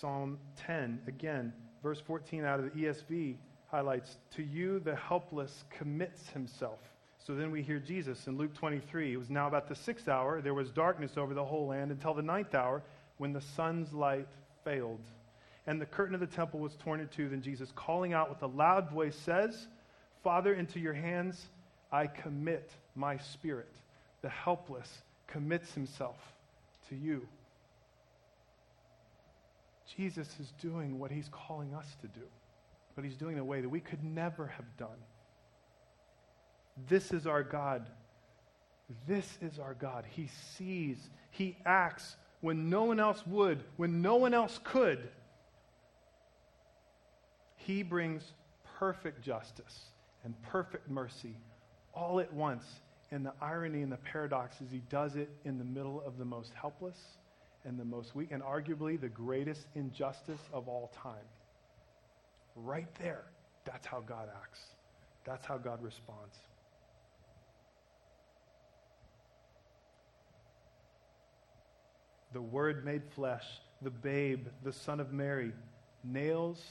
Psalm 0.00 0.38
10, 0.66 1.00
again, 1.08 1.52
verse 1.82 2.00
14 2.00 2.44
out 2.44 2.58
of 2.58 2.64
the 2.64 2.70
ESV 2.70 3.36
highlights 3.70 4.16
To 4.36 4.42
you 4.42 4.80
the 4.80 4.96
helpless 4.96 5.64
commits 5.68 6.30
himself. 6.30 6.78
So 7.18 7.34
then 7.34 7.50
we 7.50 7.60
hear 7.60 7.78
Jesus 7.78 8.26
in 8.26 8.38
Luke 8.38 8.54
23. 8.54 9.12
It 9.12 9.16
was 9.18 9.28
now 9.28 9.46
about 9.46 9.68
the 9.68 9.74
sixth 9.74 10.08
hour. 10.08 10.40
There 10.40 10.54
was 10.54 10.70
darkness 10.70 11.18
over 11.18 11.34
the 11.34 11.44
whole 11.44 11.66
land 11.66 11.90
until 11.90 12.14
the 12.14 12.22
ninth 12.22 12.54
hour 12.54 12.82
when 13.18 13.34
the 13.34 13.42
sun's 13.42 13.92
light 13.92 14.26
failed. 14.64 15.04
And 15.66 15.78
the 15.78 15.86
curtain 15.86 16.14
of 16.14 16.20
the 16.20 16.26
temple 16.26 16.60
was 16.60 16.74
torn 16.76 17.00
in 17.00 17.08
two. 17.08 17.28
Then 17.28 17.42
Jesus, 17.42 17.70
calling 17.76 18.14
out 18.14 18.30
with 18.30 18.42
a 18.42 18.46
loud 18.46 18.90
voice, 18.90 19.14
says, 19.14 19.66
Father, 20.24 20.54
into 20.54 20.80
your 20.80 20.94
hands 20.94 21.48
I 21.92 22.06
commit 22.06 22.70
my 22.94 23.18
spirit. 23.18 23.74
The 24.22 24.30
helpless 24.30 25.02
commits 25.26 25.74
himself 25.74 26.16
to 26.88 26.96
you. 26.96 27.28
Jesus 29.96 30.28
is 30.40 30.52
doing 30.60 30.98
what 30.98 31.10
he's 31.10 31.28
calling 31.30 31.74
us 31.74 31.96
to 32.00 32.06
do, 32.08 32.26
but 32.94 33.04
he's 33.04 33.16
doing 33.16 33.34
in 33.34 33.40
a 33.40 33.44
way 33.44 33.60
that 33.60 33.68
we 33.68 33.80
could 33.80 34.04
never 34.04 34.46
have 34.46 34.76
done. 34.76 34.88
This 36.88 37.12
is 37.12 37.26
our 37.26 37.42
God. 37.42 37.88
This 39.06 39.38
is 39.40 39.58
our 39.58 39.74
God. 39.74 40.04
He 40.08 40.28
sees, 40.56 41.10
He 41.30 41.56
acts 41.64 42.16
when 42.40 42.70
no 42.70 42.84
one 42.84 43.00
else 43.00 43.26
would, 43.26 43.62
when 43.76 44.00
no 44.02 44.16
one 44.16 44.34
else 44.34 44.58
could. 44.64 45.08
He 47.56 47.82
brings 47.82 48.32
perfect 48.78 49.22
justice 49.22 49.90
and 50.24 50.40
perfect 50.42 50.88
mercy 50.88 51.36
all 51.94 52.20
at 52.20 52.32
once. 52.32 52.64
And 53.12 53.26
the 53.26 53.32
irony 53.40 53.82
and 53.82 53.90
the 53.90 53.96
paradox 53.98 54.60
is 54.60 54.70
He 54.70 54.82
does 54.88 55.16
it 55.16 55.30
in 55.44 55.58
the 55.58 55.64
middle 55.64 56.02
of 56.06 56.16
the 56.16 56.24
most 56.24 56.52
helpless 56.54 56.98
and 57.64 57.78
the 57.78 57.84
most 57.84 58.14
weak, 58.14 58.28
and 58.30 58.42
arguably 58.42 59.00
the 59.00 59.08
greatest 59.08 59.66
injustice 59.74 60.40
of 60.52 60.68
all 60.68 60.92
time. 61.02 61.26
Right 62.56 62.88
there, 62.98 63.24
that's 63.64 63.86
how 63.86 64.00
God 64.00 64.28
acts. 64.42 64.60
That's 65.24 65.44
how 65.44 65.58
God 65.58 65.82
responds. 65.82 66.38
the 72.32 72.40
Word 72.40 72.84
made 72.84 73.02
flesh, 73.14 73.44
the 73.82 73.90
babe, 73.90 74.46
the 74.62 74.72
Son 74.72 75.00
of 75.00 75.12
Mary, 75.12 75.52
nails, 76.04 76.62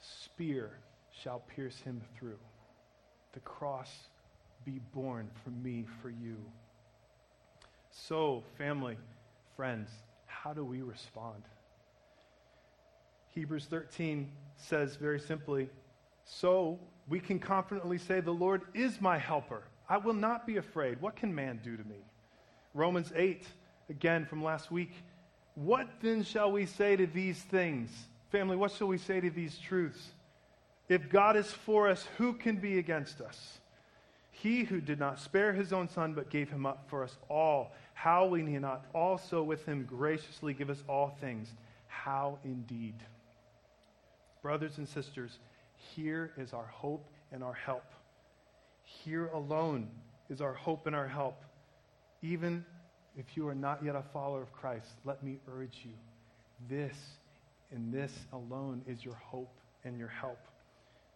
spear 0.00 0.78
shall 1.12 1.40
pierce 1.40 1.78
him 1.78 2.00
through. 2.18 2.38
The 3.32 3.40
cross 3.40 3.90
be 4.64 4.80
borne 4.92 5.28
for 5.42 5.50
me, 5.50 5.86
for 6.02 6.10
you. 6.10 6.36
So, 7.90 8.42
family, 8.58 8.96
friends, 9.56 9.88
how 10.44 10.52
do 10.52 10.62
we 10.62 10.82
respond? 10.82 11.42
Hebrews 13.30 13.64
13 13.64 14.30
says 14.58 14.94
very 14.94 15.18
simply, 15.18 15.70
So 16.26 16.78
we 17.08 17.18
can 17.18 17.38
confidently 17.38 17.96
say, 17.96 18.20
The 18.20 18.30
Lord 18.30 18.60
is 18.74 19.00
my 19.00 19.16
helper. 19.16 19.62
I 19.88 19.96
will 19.96 20.12
not 20.12 20.46
be 20.46 20.58
afraid. 20.58 21.00
What 21.00 21.16
can 21.16 21.34
man 21.34 21.60
do 21.64 21.78
to 21.78 21.84
me? 21.84 21.96
Romans 22.74 23.10
8 23.16 23.46
again 23.88 24.26
from 24.26 24.44
last 24.44 24.70
week. 24.70 24.92
What 25.54 25.88
then 26.02 26.22
shall 26.22 26.52
we 26.52 26.66
say 26.66 26.94
to 26.94 27.06
these 27.06 27.38
things? 27.38 27.90
Family, 28.30 28.56
what 28.56 28.72
shall 28.72 28.88
we 28.88 28.98
say 28.98 29.22
to 29.22 29.30
these 29.30 29.56
truths? 29.56 30.08
If 30.90 31.08
God 31.08 31.38
is 31.38 31.50
for 31.50 31.88
us, 31.88 32.06
who 32.18 32.34
can 32.34 32.56
be 32.56 32.78
against 32.78 33.22
us? 33.22 33.60
He 34.30 34.64
who 34.64 34.82
did 34.82 34.98
not 34.98 35.20
spare 35.20 35.54
his 35.54 35.72
own 35.72 35.88
son, 35.88 36.12
but 36.12 36.28
gave 36.28 36.50
him 36.50 36.66
up 36.66 36.84
for 36.88 37.02
us 37.02 37.16
all, 37.30 37.72
how 37.94 38.26
will 38.26 38.44
he 38.44 38.58
not 38.58 38.84
also 38.94 39.42
with 39.42 39.64
him 39.64 39.84
graciously 39.84 40.52
give 40.52 40.68
us 40.68 40.82
all 40.88 41.16
things? 41.20 41.48
How 41.86 42.38
indeed? 42.44 42.94
Brothers 44.42 44.76
and 44.76 44.86
sisters, 44.86 45.38
here 45.94 46.32
is 46.36 46.52
our 46.52 46.66
hope 46.66 47.08
and 47.32 47.42
our 47.42 47.54
help. 47.54 47.94
Here 48.82 49.28
alone 49.28 49.88
is 50.28 50.40
our 50.40 50.52
hope 50.52 50.86
and 50.86 50.94
our 50.94 51.08
help. 51.08 51.42
Even 52.20 52.64
if 53.16 53.36
you 53.36 53.48
are 53.48 53.54
not 53.54 53.82
yet 53.82 53.94
a 53.96 54.02
follower 54.12 54.42
of 54.42 54.52
Christ, 54.52 54.88
let 55.04 55.22
me 55.22 55.38
urge 55.48 55.80
you 55.84 55.92
this 56.68 56.96
and 57.70 57.92
this 57.92 58.12
alone 58.32 58.82
is 58.86 59.04
your 59.04 59.14
hope 59.14 59.56
and 59.84 59.98
your 59.98 60.08
help. 60.08 60.38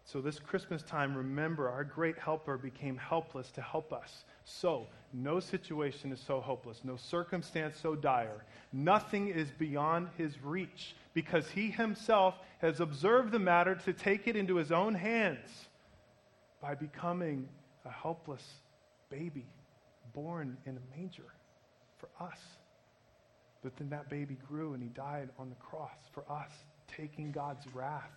So, 0.04 0.20
this 0.20 0.38
Christmas 0.38 0.82
time, 0.82 1.14
remember 1.14 1.68
our 1.68 1.84
great 1.84 2.18
helper 2.18 2.56
became 2.56 2.96
helpless 2.96 3.50
to 3.52 3.60
help 3.60 3.92
us. 3.92 4.24
So, 4.44 4.86
no 5.12 5.40
situation 5.40 6.12
is 6.12 6.20
so 6.20 6.40
hopeless, 6.40 6.80
no 6.84 6.96
circumstance 6.96 7.78
so 7.80 7.94
dire. 7.94 8.44
Nothing 8.72 9.28
is 9.28 9.50
beyond 9.50 10.08
his 10.18 10.42
reach 10.42 10.94
because 11.14 11.48
he 11.48 11.70
himself 11.70 12.34
has 12.58 12.80
observed 12.80 13.32
the 13.32 13.38
matter 13.38 13.74
to 13.74 13.92
take 13.92 14.28
it 14.28 14.36
into 14.36 14.56
his 14.56 14.70
own 14.70 14.94
hands 14.94 15.68
by 16.60 16.74
becoming 16.74 17.48
a 17.84 17.90
helpless 17.90 18.44
baby 19.10 19.46
born 20.12 20.56
in 20.66 20.76
a 20.76 20.98
manger 20.98 21.32
for 21.98 22.08
us. 22.20 22.38
But 23.62 23.76
then 23.76 23.88
that 23.90 24.08
baby 24.08 24.36
grew 24.48 24.74
and 24.74 24.82
he 24.82 24.88
died 24.90 25.30
on 25.38 25.48
the 25.48 25.56
cross 25.56 25.98
for 26.12 26.24
us, 26.30 26.50
taking 26.86 27.32
God's 27.32 27.66
wrath, 27.74 28.10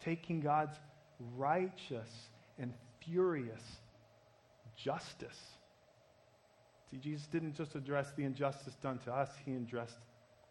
taking 0.00 0.40
God's 0.40 0.76
righteous 1.36 2.28
and 2.58 2.72
furious 3.00 3.62
justice. 4.76 5.38
See, 6.92 6.98
Jesus 6.98 7.26
didn't 7.26 7.56
just 7.56 7.74
address 7.74 8.12
the 8.16 8.22
injustice 8.22 8.74
done 8.76 8.98
to 9.00 9.12
us, 9.12 9.30
he 9.44 9.54
addressed 9.54 9.98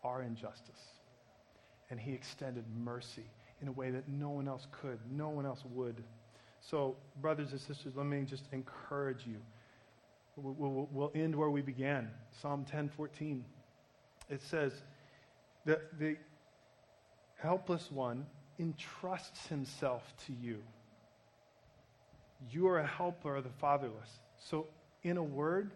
our 0.04 0.22
injustice. 0.24 0.82
And 1.90 2.00
he 2.00 2.12
extended 2.12 2.66
mercy 2.84 3.26
in 3.62 3.70
a 3.70 3.72
way 3.72 3.92
that 3.92 4.10
no 4.10 4.30
one 4.32 4.48
else 4.48 4.68
could, 4.72 5.00
no 5.10 5.30
one 5.30 5.46
else 5.46 5.64
would. 5.74 6.04
So, 6.60 6.98
brothers 7.22 7.52
and 7.52 7.62
sisters, 7.62 7.94
let 7.96 8.06
me 8.06 8.24
just 8.24 8.48
encourage 8.52 9.26
you 9.26 9.38
We'll, 10.38 11.12
end 11.14 11.36
where 11.36 11.50
we 11.50 11.62
began 11.62 12.10
Psalm 12.42 12.66
10 12.66 12.90
14. 12.90 13.44
It 14.30 14.42
says 14.42 14.72
that 15.66 16.00
the 16.00 16.16
helpless 17.38 17.92
one 17.92 18.26
entrusts 18.60 19.48
himself 19.48 20.14
to 20.26 20.34
you. 20.34 20.64
You 22.50 22.68
are 22.68 22.80
a 22.80 22.88
helper 22.88 23.36
of 23.36 23.44
the 23.44 23.50
fatherless. 23.50 24.20
So, 24.40 24.68
in 25.04 25.18
a 25.18 25.24
word, 25.24 25.72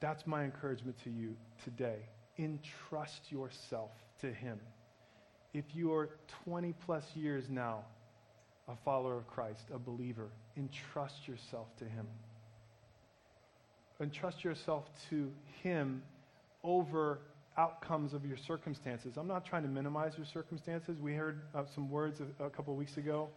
that's 0.00 0.26
my 0.26 0.44
encouragement 0.44 0.96
to 1.04 1.10
you 1.10 1.36
today. 1.64 1.98
Entrust 2.38 3.30
yourself 3.30 3.90
to 4.20 4.32
him. 4.32 4.60
If 5.54 5.64
you 5.74 5.92
are 5.92 6.10
20 6.44 6.74
plus 6.84 7.04
years 7.14 7.44
now 7.48 7.84
a 8.68 8.76
follower 8.84 9.16
of 9.16 9.26
Christ, 9.26 9.62
a 9.74 9.78
believer, 9.78 10.28
entrust 10.56 11.26
yourself 11.26 11.68
to 11.78 11.84
him 11.84 12.06
entrust 14.00 14.44
yourself 14.44 14.84
to 15.10 15.30
Him 15.62 16.02
over 16.62 17.20
outcomes 17.56 18.14
of 18.14 18.24
your 18.24 18.36
circumstances. 18.36 19.16
I'm 19.16 19.26
not 19.26 19.44
trying 19.44 19.62
to 19.62 19.68
minimize 19.68 20.12
your 20.16 20.26
circumstances. 20.26 21.00
We 21.00 21.14
heard 21.14 21.42
uh, 21.54 21.64
some 21.74 21.90
words 21.90 22.20
a, 22.20 22.44
a 22.44 22.50
couple 22.50 22.72
of 22.72 22.78
weeks 22.78 22.96
ago. 22.96 23.28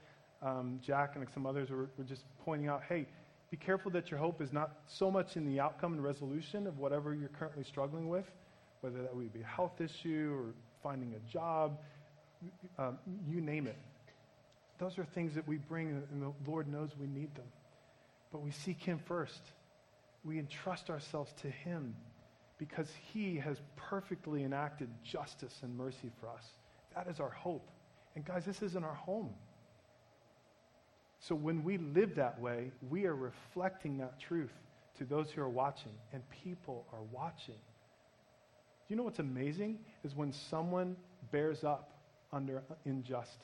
Um, 0.43 0.79
Jack 0.83 1.15
and 1.15 1.25
some 1.33 1.45
others 1.45 1.69
were, 1.69 1.89
were 1.97 2.03
just 2.03 2.23
pointing 2.43 2.67
out 2.67 2.83
hey, 2.87 3.07
be 3.51 3.57
careful 3.57 3.91
that 3.91 4.09
your 4.09 4.19
hope 4.19 4.41
is 4.41 4.51
not 4.51 4.79
so 4.87 5.11
much 5.11 5.37
in 5.37 5.45
the 5.45 5.59
outcome 5.59 5.93
and 5.93 6.03
resolution 6.03 6.65
of 6.65 6.79
whatever 6.79 7.13
you're 7.13 7.29
currently 7.29 7.63
struggling 7.63 8.09
with, 8.09 8.25
whether 8.79 9.01
that 9.01 9.15
would 9.15 9.33
be 9.33 9.41
a 9.41 9.45
health 9.45 9.79
issue 9.79 10.33
or 10.33 10.53
finding 10.81 11.13
a 11.13 11.31
job, 11.31 11.77
um, 12.79 12.97
you 13.29 13.41
name 13.41 13.67
it. 13.67 13.77
Those 14.79 14.97
are 14.97 15.03
things 15.03 15.35
that 15.35 15.47
we 15.47 15.57
bring, 15.57 15.89
and 16.11 16.21
the 16.21 16.31
Lord 16.49 16.67
knows 16.67 16.89
we 16.99 17.05
need 17.05 17.35
them. 17.35 17.45
But 18.31 18.41
we 18.41 18.49
seek 18.51 18.81
Him 18.81 18.99
first 19.05 19.41
we 20.23 20.39
entrust 20.39 20.89
ourselves 20.89 21.33
to 21.41 21.49
Him 21.49 21.95
because 22.57 22.89
He 23.11 23.37
has 23.37 23.59
perfectly 23.75 24.43
enacted 24.43 24.89
justice 25.03 25.59
and 25.63 25.75
mercy 25.75 26.11
for 26.19 26.29
us. 26.29 26.45
That 26.95 27.07
is 27.07 27.19
our 27.19 27.29
hope. 27.29 27.67
And 28.15 28.25
guys, 28.25 28.45
this 28.45 28.61
isn't 28.61 28.83
our 28.83 28.93
home. 28.93 29.33
So 31.21 31.35
when 31.35 31.63
we 31.63 31.77
live 31.77 32.15
that 32.15 32.39
way, 32.41 32.71
we 32.89 33.05
are 33.05 33.15
reflecting 33.15 33.97
that 33.99 34.19
truth 34.19 34.51
to 34.97 35.05
those 35.05 35.29
who 35.29 35.41
are 35.41 35.49
watching, 35.49 35.93
and 36.13 36.23
people 36.43 36.87
are 36.91 37.03
watching. 37.11 37.59
You 38.89 38.95
know 38.95 39.03
what's 39.03 39.19
amazing 39.19 39.79
is 40.03 40.15
when 40.15 40.33
someone 40.33 40.97
bears 41.31 41.63
up 41.63 41.91
under 42.33 42.63
unjust 42.85 43.37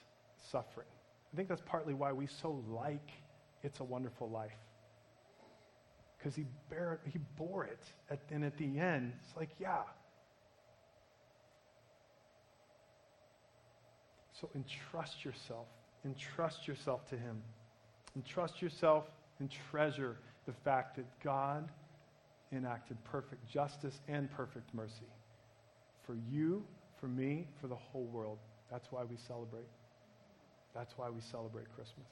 suffering. 0.52 0.88
I 1.32 1.36
think 1.36 1.50
that's 1.50 1.62
partly 1.66 1.94
why 1.94 2.12
we 2.12 2.28
so 2.28 2.64
like 2.68 3.12
It's 3.64 3.80
a 3.80 3.84
Wonderful 3.84 4.30
Life 4.30 4.52
because 6.18 6.36
he, 6.36 6.46
he 7.06 7.20
bore 7.38 7.66
it. 7.66 7.84
At, 8.10 8.20
and 8.32 8.44
at 8.44 8.58
the 8.58 8.80
end, 8.80 9.14
it's 9.24 9.38
like, 9.38 9.50
yeah. 9.60 9.84
So 14.34 14.50
entrust 14.56 15.24
yourself 15.24 15.68
entrust 16.06 16.68
yourself 16.68 17.08
to 17.10 17.18
Him. 17.18 17.42
Entrust 18.18 18.64
yourself 18.64 19.06
and 19.40 19.48
treasure 19.70 20.18
the 20.48 20.52
fact 20.52 20.96
that 20.96 21.06
God 21.24 21.70
enacted 22.52 22.98
perfect 23.04 23.48
justice 23.48 24.00
and 24.08 24.30
perfect 24.32 24.74
mercy 24.74 25.06
for 26.04 26.16
you, 26.32 26.66
for 27.00 27.08
me, 27.08 27.46
for 27.62 27.68
the 27.68 27.76
whole 27.76 28.06
world. 28.06 28.40
That's 28.72 28.92
why 28.92 29.04
we 29.04 29.18
celebrate. 29.28 29.68
That's 30.74 30.98
why 30.98 31.12
we 31.12 31.22
celebrate 31.22 31.68
Christmas. 31.76 32.08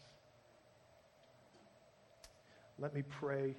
Let 2.78 2.94
me 2.94 3.02
pray, 3.02 3.56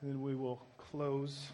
and 0.00 0.10
then 0.10 0.22
we 0.22 0.36
will 0.36 0.62
close. 0.78 1.48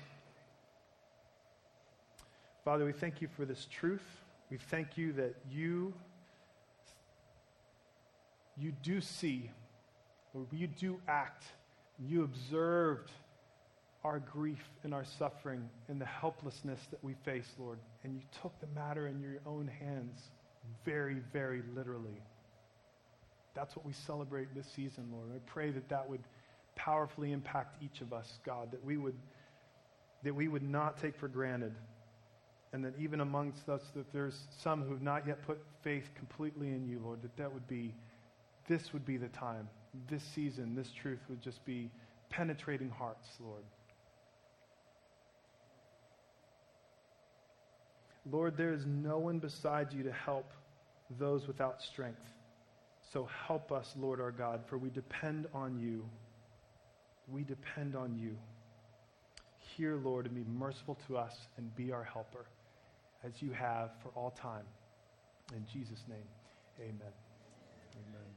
Father, 2.67 2.85
we 2.85 2.93
thank 2.93 3.23
you 3.23 3.29
for 3.35 3.47
this 3.47 3.67
truth. 3.71 4.05
We 4.51 4.59
thank 4.59 4.99
you 4.99 5.13
that 5.15 5.37
you, 5.49 5.95
you 8.59 8.73
do 8.83 9.01
see, 9.01 9.51
or 10.35 10.47
you 10.53 10.67
do 10.67 11.01
act. 11.09 11.45
You 11.99 12.25
observed 12.25 13.11
our 14.05 14.19
grief 14.19 14.63
and 14.85 14.95
our 14.95 15.05
suffering 15.19 15.69
and 15.89 16.01
the 16.01 16.07
helplessness 16.07 16.81
that 16.91 17.03
we 17.05 17.15
face, 17.25 17.49
Lord. 17.59 17.79
And 18.03 18.15
you 18.15 18.23
took 18.41 18.59
the 18.61 18.67
matter 18.69 19.09
in 19.09 19.21
your 19.21 19.39
own 19.47 19.69
hands 19.69 20.19
very, 20.85 21.17
very 21.33 21.63
literally. 21.75 22.23
That's 23.55 23.77
what 23.77 23.85
we 23.85 23.93
celebrate 23.93 24.55
this 24.55 24.67
season, 24.75 25.09
Lord. 25.13 25.31
I 25.35 25.39
pray 25.51 25.71
that 25.71 25.89
that 25.89 26.09
would 26.09 26.23
powerfully 26.77 27.33
impact 27.33 27.83
each 27.83 28.01
of 28.01 28.13
us, 28.13 28.39
God, 28.47 28.71
that 28.71 28.85
we 28.85 28.97
would, 28.97 29.17
that 30.23 30.35
we 30.35 30.49
would 30.49 30.63
not 30.63 31.01
take 31.01 31.17
for 31.19 31.29
granted. 31.29 31.75
And 32.73 32.85
that 32.85 32.95
even 33.01 33.21
amongst 33.21 33.69
us, 33.69 33.83
that 33.97 34.13
there's 34.13 34.39
some 34.63 34.83
who 34.83 34.93
have 34.93 35.03
not 35.03 35.27
yet 35.27 35.43
put 35.45 35.59
faith 35.83 36.09
completely 36.15 36.69
in 36.69 36.87
you, 36.89 37.01
Lord, 37.05 37.21
that 37.23 37.37
that 37.37 37.53
would 37.53 37.67
be, 37.67 37.93
this 38.69 38.93
would 38.93 39.05
be 39.05 39.17
the 39.17 39.29
time. 39.29 39.69
This 40.09 40.23
season, 40.35 40.75
this 40.75 40.91
truth 41.03 41.21
would 41.29 41.43
just 41.43 41.65
be 41.65 41.91
penetrating 42.31 42.91
hearts, 42.91 43.27
Lord. 43.41 43.65
Lord, 48.31 48.57
there 48.57 48.73
is 48.73 48.85
no 48.87 49.19
one 49.19 49.39
beside 49.39 49.93
you 49.93 50.03
to 50.05 50.13
help 50.13 50.53
those 51.19 51.47
without 51.47 51.81
strength. 51.83 52.23
So 53.13 53.29
help 53.47 53.73
us, 53.73 53.87
Lord 53.97 54.21
our 54.21 54.31
God, 54.31 54.61
for 54.69 54.79
we 54.79 54.91
depend 54.91 55.47
on 55.53 55.81
you. 55.81 56.05
We 57.29 57.43
depend 57.43 57.97
on 57.97 58.17
you. 58.17 58.37
Hear, 59.77 59.97
Lord, 59.97 60.27
and 60.27 60.35
be 60.35 60.45
merciful 60.49 60.99
to 61.09 61.17
us 61.17 61.35
and 61.57 61.75
be 61.75 61.93
our 61.93 62.05
helper, 62.05 62.47
as 63.25 63.33
you 63.41 63.51
have 63.53 63.91
for 64.03 64.11
all 64.11 64.31
time. 64.31 64.65
In 65.55 65.67
Jesus' 65.73 66.03
name, 66.09 66.19
amen. 66.81 67.13
Amen. 67.97 68.30